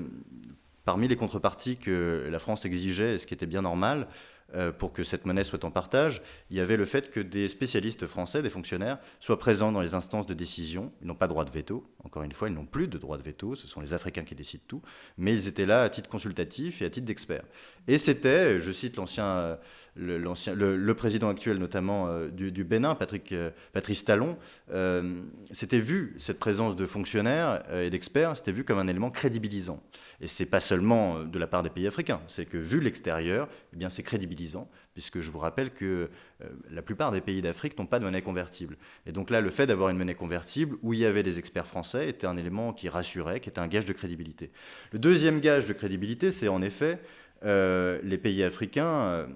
parmi 0.86 1.08
les 1.10 1.17
contreparties 1.17 1.78
que 1.78 2.28
la 2.32 2.39
France 2.39 2.65
exigeait, 2.65 3.17
ce 3.17 3.28
qui 3.28 3.34
était 3.34 3.46
bien 3.46 3.62
normal, 3.62 4.08
pour 4.78 4.94
que 4.94 5.04
cette 5.04 5.26
monnaie 5.26 5.44
soit 5.44 5.63
en 5.66 5.72
partage, 5.72 6.22
il 6.50 6.58
y 6.58 6.60
avait 6.60 6.78
le 6.78 6.86
fait 6.86 7.12
que 7.12 7.20
des 7.20 7.50
spécialistes 7.50 8.08
français, 8.08 8.42
des 8.42 8.50
fonctionnaires, 8.50 9.00
soient 9.20 9.39
présents 9.39 9.72
dans 9.72 9.82
les 9.82 9.94
instances 9.94 10.26
de 10.26 10.34
décision. 10.34 10.92
Ils 11.02 11.08
n'ont 11.08 11.16
pas 11.16 11.28
droit 11.28 11.46
de 11.46 11.52
veto. 11.52 11.88
Encore 12.04 12.24
une 12.24 12.32
fois, 12.32 12.50
ils 12.50 12.54
n'ont 12.54 12.66
plus 12.66 12.88
de 12.88 12.98
droit 12.98 13.18
de 13.18 13.24
veto. 13.24 13.56
Ce 13.56 13.68
sont 13.68 13.82
les 13.82 13.94
Africains 13.94 14.24
qui 14.24 14.36
décident 14.36 14.63
tout. 14.68 14.82
Mais 15.18 15.34
ils 15.34 15.48
étaient 15.48 15.66
là 15.66 15.84
à 15.84 15.89
titre 15.89 16.10
consultatif 16.10 16.82
et 16.82 16.86
à 16.86 16.89
titre 16.89 17.06
d'expert. 17.06 17.44
Et 17.88 17.98
c'était, 17.98 18.60
je 18.60 18.72
cite 18.72 18.98
l'ancien 18.98 19.58
le, 19.96 20.18
le, 20.18 20.94
président 20.96 21.30
actuel 21.30 21.58
notamment 21.58 22.08
euh, 22.08 22.30
du, 22.30 22.63
Bénin, 22.63 22.96
Patrick, 22.96 23.32
euh, 23.32 23.52
Patrice 23.74 24.04
Talon, 24.06 24.38
euh, 24.72 25.22
c'était 25.52 25.80
vu, 25.80 26.16
cette 26.20 26.39
présence 26.39 26.76
de 26.76 26.86
fonctionnaires 26.86 27.63
et 27.74 27.89
d'experts, 27.89 28.38
c'était 28.38 28.52
vu 28.52 28.63
comme 28.63 28.80
un 28.80 28.88
élément 28.88 29.12
crédibilisant. 29.12 29.82
Et 30.22 30.28
c'est 30.28 30.46
pas 30.46 30.62
seulement 30.62 31.24
de 31.24 31.39
la 31.39 31.48
part 31.48 31.63
des 31.63 31.70
pays 31.70 31.88
africains, 31.88 32.22
c'est 32.28 32.46
que 32.46 32.58
vu 32.58 32.80
l'extérieur, 32.80 33.48
eh 33.74 33.78
bien 33.78 33.89
c'est 33.89 34.04
crédibilisant, 34.04 34.42
puisque 34.93 35.21
je 35.21 35.32
vous 35.32 35.39
rappelle 35.39 35.71
que 35.71 36.10
la 36.69 36.82
plupart 36.82 37.12
des 37.12 37.21
pays 37.21 37.41
d'Afrique 37.41 37.77
n'ont 37.77 37.86
pas 37.86 37.99
de 37.99 38.06
monnaie 38.06 38.21
convertible. 38.21 38.77
Et 39.06 39.12
donc 39.12 39.29
là, 39.29 39.41
le 39.41 39.49
fait 39.49 39.65
d'avoir 39.65 39.89
une 39.89 39.97
monnaie 39.97 40.15
convertible, 40.15 40.77
où 40.82 40.93
il 40.93 40.99
y 40.99 41.06
avait 41.06 41.23
des 41.23 41.39
experts 41.39 41.67
français, 41.67 42.10
était 42.10 42.27
un 42.27 42.38
élément 42.38 42.73
qui 42.73 42.89
rassurait, 42.89 43.39
qui 43.39 43.49
était 43.49 43.60
un 43.60 43.67
gage 43.67 43.86
de 43.86 43.93
crédibilité. 43.93 44.51
Le 44.91 44.99
deuxième 44.99 45.39
gage 45.39 45.67
de 45.67 45.73
crédibilité, 45.73 46.32
c'est 46.32 46.47
en 46.47 46.62
effet 46.62 46.99
les 47.43 48.17
pays 48.17 48.43
africains 48.43 49.27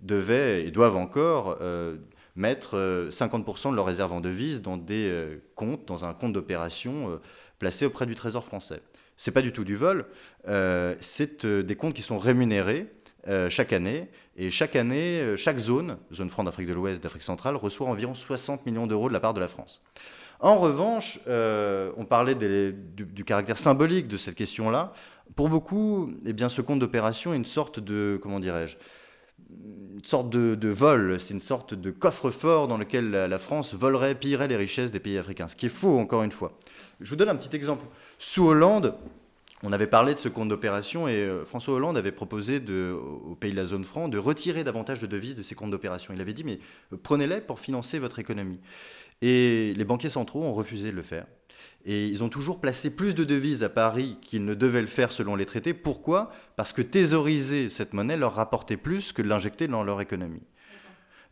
devaient 0.00 0.66
et 0.66 0.70
doivent 0.70 0.96
encore 0.96 1.58
euh, 1.60 1.96
mettre 2.34 3.08
50% 3.10 3.68
euh, 3.68 3.70
de 3.70 3.76
leurs 3.76 3.86
réserves 3.86 4.12
en 4.12 4.20
devises 4.20 4.62
dans 4.62 4.76
des 4.76 5.08
euh, 5.10 5.36
comptes, 5.54 5.86
dans 5.86 6.04
un 6.04 6.14
compte 6.14 6.32
d'opération 6.32 7.20
placé 7.58 7.86
auprès 7.86 8.06
du 8.06 8.14
Trésor 8.14 8.44
français. 8.44 8.80
Ce 9.16 9.30
n'est 9.30 9.34
pas 9.34 9.42
du 9.42 9.52
tout 9.52 9.64
du 9.64 9.76
vol, 9.76 10.04
c'est 11.00 11.46
des 11.46 11.76
comptes 11.76 11.94
qui 11.94 12.02
sont 12.02 12.18
rémunérés 12.18 12.86
chaque 13.48 13.72
année. 13.72 14.08
Et 14.36 14.50
chaque 14.50 14.76
année, 14.76 15.36
chaque 15.36 15.58
zone, 15.58 15.98
zone 16.12 16.28
franc 16.28 16.44
d'Afrique 16.44 16.68
de 16.68 16.74
l'Ouest, 16.74 17.02
d'Afrique 17.02 17.22
centrale, 17.22 17.56
reçoit 17.56 17.88
environ 17.88 18.14
60 18.14 18.66
millions 18.66 18.86
d'euros 18.86 19.08
de 19.08 19.12
la 19.12 19.20
part 19.20 19.34
de 19.34 19.40
la 19.40 19.48
France. 19.48 19.82
En 20.40 20.58
revanche, 20.58 21.20
on 21.26 22.04
parlait 22.04 22.34
du, 22.34 23.24
caractère 23.24 23.58
symbolique 23.58 24.08
de 24.08 24.16
cette 24.16 24.34
question-là. 24.34 24.92
Pour 25.34 25.48
beaucoup, 25.48 26.10
eh 26.24 26.32
bien, 26.32 26.48
ce 26.48 26.60
compte 26.60 26.78
d'opération 26.78 27.32
est 27.32 27.36
une 27.36 27.44
sorte 27.44 27.80
de, 27.80 28.18
comment 28.22 28.40
dirais-je, 28.40 28.76
une 29.50 30.04
sorte 30.04 30.30
de, 30.30 30.68
vol, 30.68 31.18
c'est 31.20 31.34
une 31.34 31.40
sorte 31.40 31.74
de 31.74 31.90
coffre-fort 31.90 32.68
dans 32.68 32.76
lequel 32.76 33.10
la, 33.10 33.38
France 33.38 33.74
volerait, 33.74 34.14
pillerait 34.14 34.48
les 34.48 34.56
richesses 34.56 34.90
des 34.90 35.00
pays 35.00 35.18
africains. 35.18 35.48
Ce 35.48 35.56
qui 35.56 35.66
est 35.66 35.70
faux, 35.70 35.98
encore 35.98 36.22
une 36.22 36.32
fois. 36.32 36.58
Je 37.00 37.10
vous 37.10 37.16
donne 37.16 37.28
un 37.28 37.36
petit 37.36 37.54
exemple. 37.54 37.84
Sous 38.18 38.46
Hollande, 38.46 38.94
on 39.66 39.72
avait 39.72 39.88
parlé 39.88 40.14
de 40.14 40.18
ce 40.18 40.28
compte 40.28 40.48
d'opération 40.48 41.08
et 41.08 41.16
euh, 41.16 41.44
François 41.44 41.74
Hollande 41.74 41.96
avait 41.96 42.12
proposé 42.12 42.60
de, 42.60 42.92
aux 42.92 43.34
pays 43.34 43.50
de 43.50 43.56
la 43.56 43.66
zone 43.66 43.82
franc 43.82 44.06
de 44.06 44.16
retirer 44.16 44.62
davantage 44.62 45.00
de 45.00 45.08
devises 45.08 45.34
de 45.34 45.42
ces 45.42 45.56
comptes 45.56 45.72
d'opération. 45.72 46.14
Il 46.14 46.20
avait 46.20 46.34
dit, 46.34 46.44
mais 46.44 46.60
euh, 46.92 46.96
prenez-les 47.02 47.40
pour 47.40 47.58
financer 47.58 47.98
votre 47.98 48.20
économie. 48.20 48.60
Et 49.22 49.74
les 49.76 49.84
banquiers 49.84 50.10
centraux 50.10 50.44
ont 50.44 50.54
refusé 50.54 50.92
de 50.92 50.96
le 50.96 51.02
faire. 51.02 51.26
Et 51.84 52.06
ils 52.06 52.22
ont 52.22 52.28
toujours 52.28 52.60
placé 52.60 52.94
plus 52.94 53.12
de 53.12 53.24
devises 53.24 53.64
à 53.64 53.68
Paris 53.68 54.18
qu'ils 54.22 54.44
ne 54.44 54.54
devaient 54.54 54.80
le 54.80 54.86
faire 54.86 55.10
selon 55.10 55.34
les 55.34 55.46
traités. 55.46 55.74
Pourquoi? 55.74 56.30
Parce 56.54 56.72
que 56.72 56.82
thésauriser 56.82 57.68
cette 57.68 57.92
monnaie 57.92 58.16
leur 58.16 58.34
rapportait 58.34 58.76
plus 58.76 59.10
que 59.10 59.20
de 59.20 59.28
l'injecter 59.28 59.66
dans 59.66 59.82
leur 59.82 60.00
économie. 60.00 60.44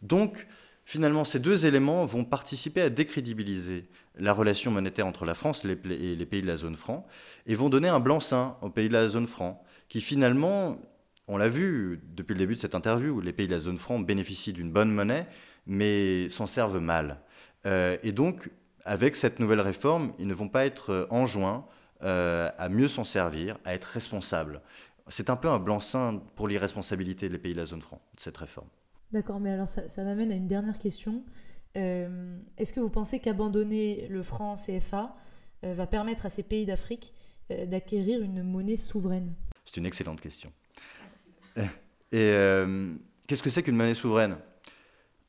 Donc, 0.03 0.49
finalement, 0.85 1.25
ces 1.25 1.38
deux 1.38 1.66
éléments 1.66 2.05
vont 2.05 2.25
participer 2.25 2.81
à 2.83 2.90
décrédibiliser 2.90 3.88
la 4.16 4.33
relation 4.33 4.70
monétaire 4.70 5.07
entre 5.07 5.25
la 5.25 5.35
France 5.35 5.64
et 5.64 6.16
les 6.16 6.27
pays 6.27 6.42
de 6.42 6.47
la 6.47 6.57
zone 6.57 6.77
franc, 6.77 7.07
et 7.47 7.55
vont 7.55 7.68
donner 7.68 7.88
un 7.88 8.01
blanc-seing 8.01 8.57
aux 8.62 8.70
pays 8.70 8.88
de 8.88 8.92
la 8.92 9.09
zone 9.09 9.27
franc, 9.27 9.64
qui 9.88 10.01
finalement, 10.01 10.79
on 11.27 11.37
l'a 11.37 11.49
vu 11.49 12.01
depuis 12.14 12.35
le 12.35 12.38
début 12.38 12.55
de 12.55 12.61
cette 12.61 12.75
interview, 12.75 13.20
les 13.20 13.33
pays 13.33 13.47
de 13.47 13.53
la 13.53 13.61
zone 13.61 13.79
franc 13.79 13.99
bénéficient 13.99 14.53
d'une 14.53 14.70
bonne 14.70 14.90
monnaie, 14.92 15.27
mais 15.66 16.29
s'en 16.31 16.47
servent 16.47 16.81
mal. 16.81 17.20
Euh, 17.66 17.97
et 18.03 18.12
donc, 18.12 18.51
avec 18.85 19.16
cette 19.16 19.40
nouvelle 19.40 19.61
réforme, 19.61 20.12
ils 20.18 20.27
ne 20.27 20.35
vont 20.35 20.49
pas 20.49 20.66
être 20.66 21.07
enjoints 21.11 21.66
à 22.01 22.68
mieux 22.68 22.88
s'en 22.88 23.05
servir, 23.05 23.57
à 23.64 23.73
être 23.73 23.87
responsables. 23.87 24.61
C'est 25.09 25.31
un 25.31 25.37
peu 25.37 25.49
un 25.49 25.59
blanc-seing 25.59 26.20
pour 26.37 26.49
l'irresponsabilité 26.49 27.31
des 27.31 27.38
pays 27.38 27.55
de 27.55 27.59
la 27.59 27.64
zone 27.64 27.81
franc, 27.81 28.03
cette 28.18 28.37
réforme. 28.37 28.68
D'accord, 29.12 29.40
mais 29.40 29.50
alors 29.50 29.68
ça, 29.68 30.04
m'amène 30.04 30.32
à 30.32 30.34
une 30.34 30.48
dernière 30.48 30.78
question. 30.78 31.24
Euh, 31.76 32.36
est-ce 32.56 32.72
que 32.72 32.80
vous 32.80 32.88
pensez 32.88 33.18
qu'abandonner 33.18 34.06
le 34.08 34.22
franc 34.22 34.54
CFA 34.56 35.16
euh, 35.64 35.74
va 35.74 35.86
permettre 35.86 36.26
à 36.26 36.28
ces 36.28 36.42
pays 36.42 36.66
d'Afrique 36.66 37.14
euh, 37.50 37.66
d'acquérir 37.66 38.22
une 38.22 38.42
monnaie 38.42 38.76
souveraine? 38.76 39.34
C'est 39.64 39.78
une 39.78 39.86
excellente 39.86 40.20
question. 40.20 40.52
Et 42.12 42.32
qu'est-ce 43.26 43.42
que 43.42 43.50
c'est 43.50 43.62
qu'une 43.62 43.76
monnaie 43.76 43.94
souveraine? 43.94 44.36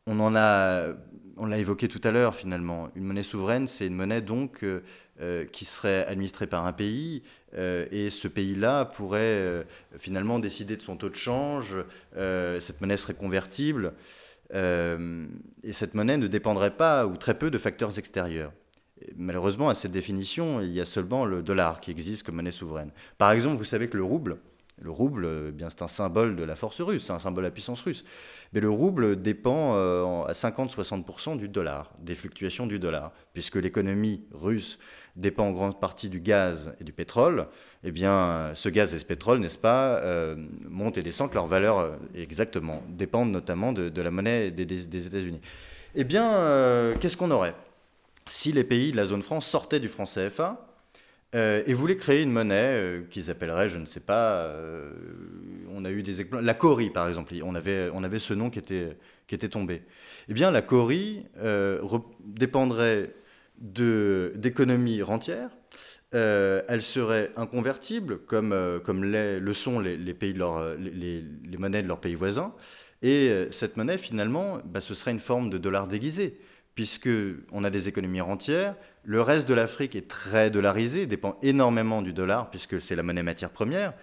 On 0.08 0.20
en 0.20 0.36
a, 0.36 0.94
on 1.38 1.46
l'a 1.46 1.58
évoqué 1.58 1.88
tout 1.88 2.02
à 2.04 2.12
l'heure 2.12 2.36
finalement. 2.36 2.90
Une 2.96 3.06
monnaie 3.06 3.24
souveraine, 3.24 3.68
c'est 3.68 3.88
une 3.88 3.96
monnaie 3.96 4.22
donc 4.22 4.64
euh, 5.22 5.46
qui 5.46 5.64
serait 5.64 6.06
administré 6.08 6.46
par 6.46 6.66
un 6.66 6.74
pays, 6.74 7.24
euh, 7.54 7.86
et 7.90 8.10
ce 8.10 8.28
pays-là 8.28 8.84
pourrait 8.84 9.20
euh, 9.22 9.64
finalement 9.98 10.40
décider 10.40 10.76
de 10.76 10.82
son 10.82 10.98
taux 10.98 11.08
de 11.08 11.16
change, 11.16 11.78
cette 12.60 12.82
monnaie 12.82 12.98
serait 12.98 13.14
convertible, 13.14 13.94
et 14.54 15.72
cette 15.72 15.94
monnaie 15.94 16.18
ne 16.18 16.28
dépendrait 16.28 16.76
pas 16.76 17.08
ou 17.08 17.16
très 17.16 17.40
peu 17.40 17.50
de 17.50 17.58
facteurs 17.58 17.98
extérieurs. 17.98 18.52
malheureusement, 19.16 19.70
à 19.70 19.76
cette 19.76 19.94
définition, 19.94 20.60
il 20.60 20.74
y 20.74 20.82
a 20.82 20.86
seulement 20.86 21.26
le 21.26 21.42
dollar 21.42 21.80
qui 21.80 21.92
existe 21.92 22.24
comme 22.24 22.36
monnaie 22.36 22.52
souveraine. 22.52 22.92
Par 23.18 23.32
exemple, 23.32 23.56
vous 23.56 23.64
savez 23.64 23.88
que 23.88 23.96
le 23.96 24.04
rouble, 24.04 24.38
le 24.82 24.92
rouble, 24.92 25.28
eh 25.50 25.52
bien, 25.52 25.70
c'est 25.70 25.82
un 25.82 25.88
symbole 25.88 26.36
de 26.36 26.44
la 26.44 26.56
force 26.56 26.82
russe, 26.82 27.06
c'est 27.06 27.14
un 27.14 27.20
symbole 27.20 27.44
de 27.44 27.48
la 27.48 27.52
puissance 27.52 27.82
russe. 27.82 28.04
Mais 28.54 28.60
le 28.60 28.70
rouble 28.70 29.18
dépend 29.18 29.76
à 30.26 30.34
50-60% 30.34 31.38
du 31.38 31.48
dollar, 31.48 31.92
des 32.00 32.14
fluctuations 32.14 32.68
du 32.68 32.78
dollar, 32.78 33.12
puisque 33.34 33.56
l'économie 33.56 34.24
russe 34.34 34.78
dépend 35.16 35.48
en 35.48 35.52
grande 35.52 35.80
partie 35.80 36.10
du 36.10 36.20
gaz 36.20 36.74
et 36.80 36.84
du 36.84 36.92
pétrole, 36.92 37.48
eh 37.84 37.92
bien, 37.92 38.52
ce 38.54 38.70
gaz 38.70 38.94
et 38.94 39.00
ce 39.00 39.06
pétrole, 39.06 39.40
n'est-ce 39.40 39.58
pas, 39.58 40.00
euh, 40.00 40.36
montent 40.68 40.98
et 40.98 41.04
descendent, 41.04 41.34
leur 41.34 41.48
valeur, 41.48 41.80
euh, 41.80 41.96
exactement, 42.16 42.84
dépendent 42.90 43.32
notamment 43.32 43.72
de, 43.72 44.02
la 44.02 44.12
monnaie 44.12 44.52
des, 44.52 45.06
États-Unis. 45.08 45.42
Eh 45.96 46.04
bien, 46.04 46.34
euh, 46.34 46.96
qu'est-ce 47.00 47.16
qu'on 47.16 47.32
aurait? 47.32 47.56
Si 48.28 48.52
les 48.52 48.64
pays 48.64 48.92
de 48.92 48.98
la 48.98 49.06
zone 49.06 49.22
franc 49.22 49.40
sortaient 49.40 49.80
du 49.80 49.88
franc 49.88 50.06
CFA 50.06 50.68
et 51.36 51.74
voulaient 51.74 51.98
créer 51.98 52.24
une 52.24 52.32
monnaie 52.32 53.02
qu'ils 53.12 53.30
appelleraient, 53.30 53.68
je 53.68 53.78
ne 53.78 53.86
sais 53.86 54.00
pas, 54.00 54.50
on 55.70 55.84
a 55.84 55.92
eu 55.92 56.02
des 56.02 56.26
la 56.42 56.54
Cori 56.54 56.90
par 56.90 57.08
exemple, 57.08 57.34
on 57.44 57.56
avait, 57.56 57.90
on 57.94 58.04
avait 58.04 58.20
ce 58.20 58.34
nom 58.34 58.50
qui 58.50 58.60
était, 58.60 58.98
qui 59.28 59.36
était 59.36 59.50
tombé. 59.50 59.82
Eh 60.30 60.34
bien, 60.34 60.50
la 60.50 60.62
Cori 60.62 61.26
dépendrait 62.24 63.12
d'économie 63.58 65.02
rentière. 65.02 65.50
Euh, 66.14 66.62
elle 66.70 66.82
serait 66.82 67.32
inconvertible, 67.36 68.20
comme, 68.20 68.54
euh, 68.54 68.80
comme 68.80 69.04
le 69.04 69.54
sont 69.54 69.80
les, 69.80 70.14
pays 70.14 70.34
leur, 70.34 70.76
les, 70.78 71.24
monnaies 71.58 71.84
de 71.84 71.88
leurs 71.88 72.00
pays 72.00 72.16
voisins. 72.16 72.54
Et 73.02 73.30
euh, 73.30 73.52
cette 73.52 73.76
monnaie, 73.76 73.98
finalement, 73.98 74.60
bah, 74.64 74.80
ce 74.80 74.94
serait 74.94 75.12
une 75.12 75.20
forme 75.20 75.50
de 75.50 75.58
dollar 75.58 75.88
déguisé, 75.88 76.40
puisqu'on 76.76 77.64
a 77.64 77.70
des 77.70 77.88
économies 77.88 78.22
rentières. 78.22 78.76
Le 79.04 79.22
reste 79.22 79.48
de 79.48 79.54
l'Afrique 79.54 79.96
est 79.96 80.08
très 80.08 80.52
dollarisé, 80.52 81.08
dépend 81.08 81.38
énormément 81.42 82.02
du 82.02 82.14
dollar, 82.14 82.50
puisque 82.50 82.82
c'est 82.82 82.96
la 82.96 83.04
monnaie 83.04 83.24
matière 83.24 83.50
première. 83.50 83.94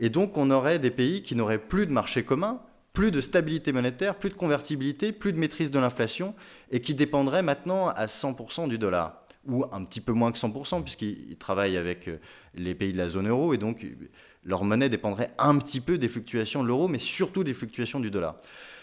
Et 0.00 0.10
donc, 0.10 0.36
on 0.36 0.50
aurait 0.50 0.78
des 0.78 0.90
pays 0.90 1.22
qui 1.22 1.36
n'auraient 1.36 1.58
plus 1.58 1.86
de 1.86 1.92
marché 1.92 2.24
commun, 2.24 2.60
plus 2.92 3.10
de 3.10 3.20
stabilité 3.20 3.72
monétaire, 3.72 4.16
plus 4.16 4.30
de 4.30 4.34
convertibilité, 4.34 5.12
plus 5.12 5.32
de 5.32 5.38
maîtrise 5.38 5.70
de 5.70 5.78
l'inflation, 5.78 6.34
et 6.70 6.80
qui 6.80 6.94
dépendrait 6.94 7.42
maintenant 7.42 7.88
à 7.88 8.06
100% 8.06 8.68
du 8.68 8.78
dollar, 8.78 9.22
ou 9.46 9.64
un 9.70 9.84
petit 9.84 10.00
peu 10.00 10.12
moins 10.12 10.32
que 10.32 10.38
100%, 10.38 10.82
puisqu'ils 10.82 11.36
travaillent 11.38 11.76
avec 11.76 12.08
euh, 12.08 12.18
les 12.54 12.74
pays 12.74 12.92
de 12.92 12.98
la 12.98 13.08
zone 13.08 13.28
euro, 13.28 13.54
et 13.54 13.58
donc 13.58 13.86
leur 14.46 14.64
monnaie 14.64 14.88
dépendrait 14.88 15.32
un 15.38 15.58
petit 15.58 15.80
peu 15.80 15.98
des 15.98 16.08
fluctuations 16.08 16.62
de 16.62 16.68
l'euro, 16.68 16.88
mais 16.88 17.00
surtout 17.00 17.44
des 17.44 17.52
fluctuations 17.52 18.00
du 18.00 18.10
dollar. 18.10 18.36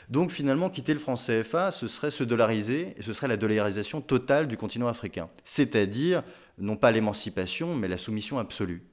Donc 0.10 0.30
finalement, 0.30 0.70
quitter 0.70 0.94
le 0.94 1.00
franc 1.00 1.16
CFA, 1.16 1.72
ce 1.72 1.88
serait 1.88 2.12
se 2.12 2.26
dollariser, 2.26 2.94
et 2.98 3.02
ce 3.02 3.14
serait 3.14 3.30
la 3.30 3.38
dollarisation 3.38 4.02
totale 4.02 4.48
du 4.48 4.58
continent 4.58 4.90
africain. 4.90 5.30
C'est-à-dire, 5.46 6.24
non 6.58 6.76
pas 6.76 6.92
l'émancipation, 6.92 7.76
mais 7.76 7.88
la 7.88 7.98
soumission 7.98 8.38
absolue. 8.38 8.84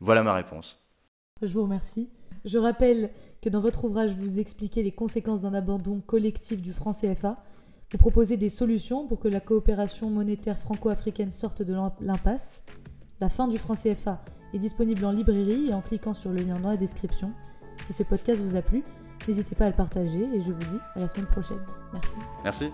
Voilà 0.00 0.24
ma 0.24 0.34
réponse. 0.34 0.80
Je 1.40 1.52
vous 1.52 1.62
remercie. 1.62 2.10
Je 2.44 2.58
rappelle 2.58 3.10
que 3.40 3.48
dans 3.48 3.60
votre 3.60 3.84
ouvrage, 3.84 4.12
vous 4.14 4.40
expliquez 4.40 4.82
les 4.82 4.92
conséquences 4.92 5.42
d'un 5.42 5.54
abandon 5.54 6.00
collectif 6.00 6.60
du 6.60 6.72
franc 6.72 6.92
CFA. 6.92 7.36
Vous 7.92 7.98
proposez 7.98 8.36
des 8.36 8.50
solutions 8.50 9.06
pour 9.06 9.20
que 9.20 9.28
la 9.28 9.40
coopération 9.40 10.10
monétaire 10.10 10.58
franco-africaine 10.58 11.30
sorte 11.30 11.62
de 11.62 11.74
l'impasse. 12.00 12.62
La 13.20 13.28
fin 13.28 13.46
du 13.46 13.58
franc 13.58 13.74
CFA 13.74 14.22
est 14.54 14.58
disponible 14.58 15.04
en 15.04 15.10
librairie 15.10 15.68
et 15.68 15.74
en 15.74 15.80
cliquant 15.80 16.14
sur 16.14 16.30
le 16.30 16.42
lien 16.42 16.58
dans 16.58 16.70
la 16.70 16.76
description. 16.76 17.32
Si 17.84 17.92
ce 17.92 18.02
podcast 18.02 18.42
vous 18.42 18.56
a 18.56 18.62
plu, 18.62 18.82
n'hésitez 19.26 19.54
pas 19.54 19.66
à 19.66 19.68
le 19.68 19.76
partager 19.76 20.22
et 20.34 20.40
je 20.40 20.52
vous 20.52 20.64
dis 20.64 20.78
à 20.94 21.00
la 21.00 21.08
semaine 21.08 21.26
prochaine. 21.26 21.60
Merci. 21.92 22.16
Merci. 22.44 22.70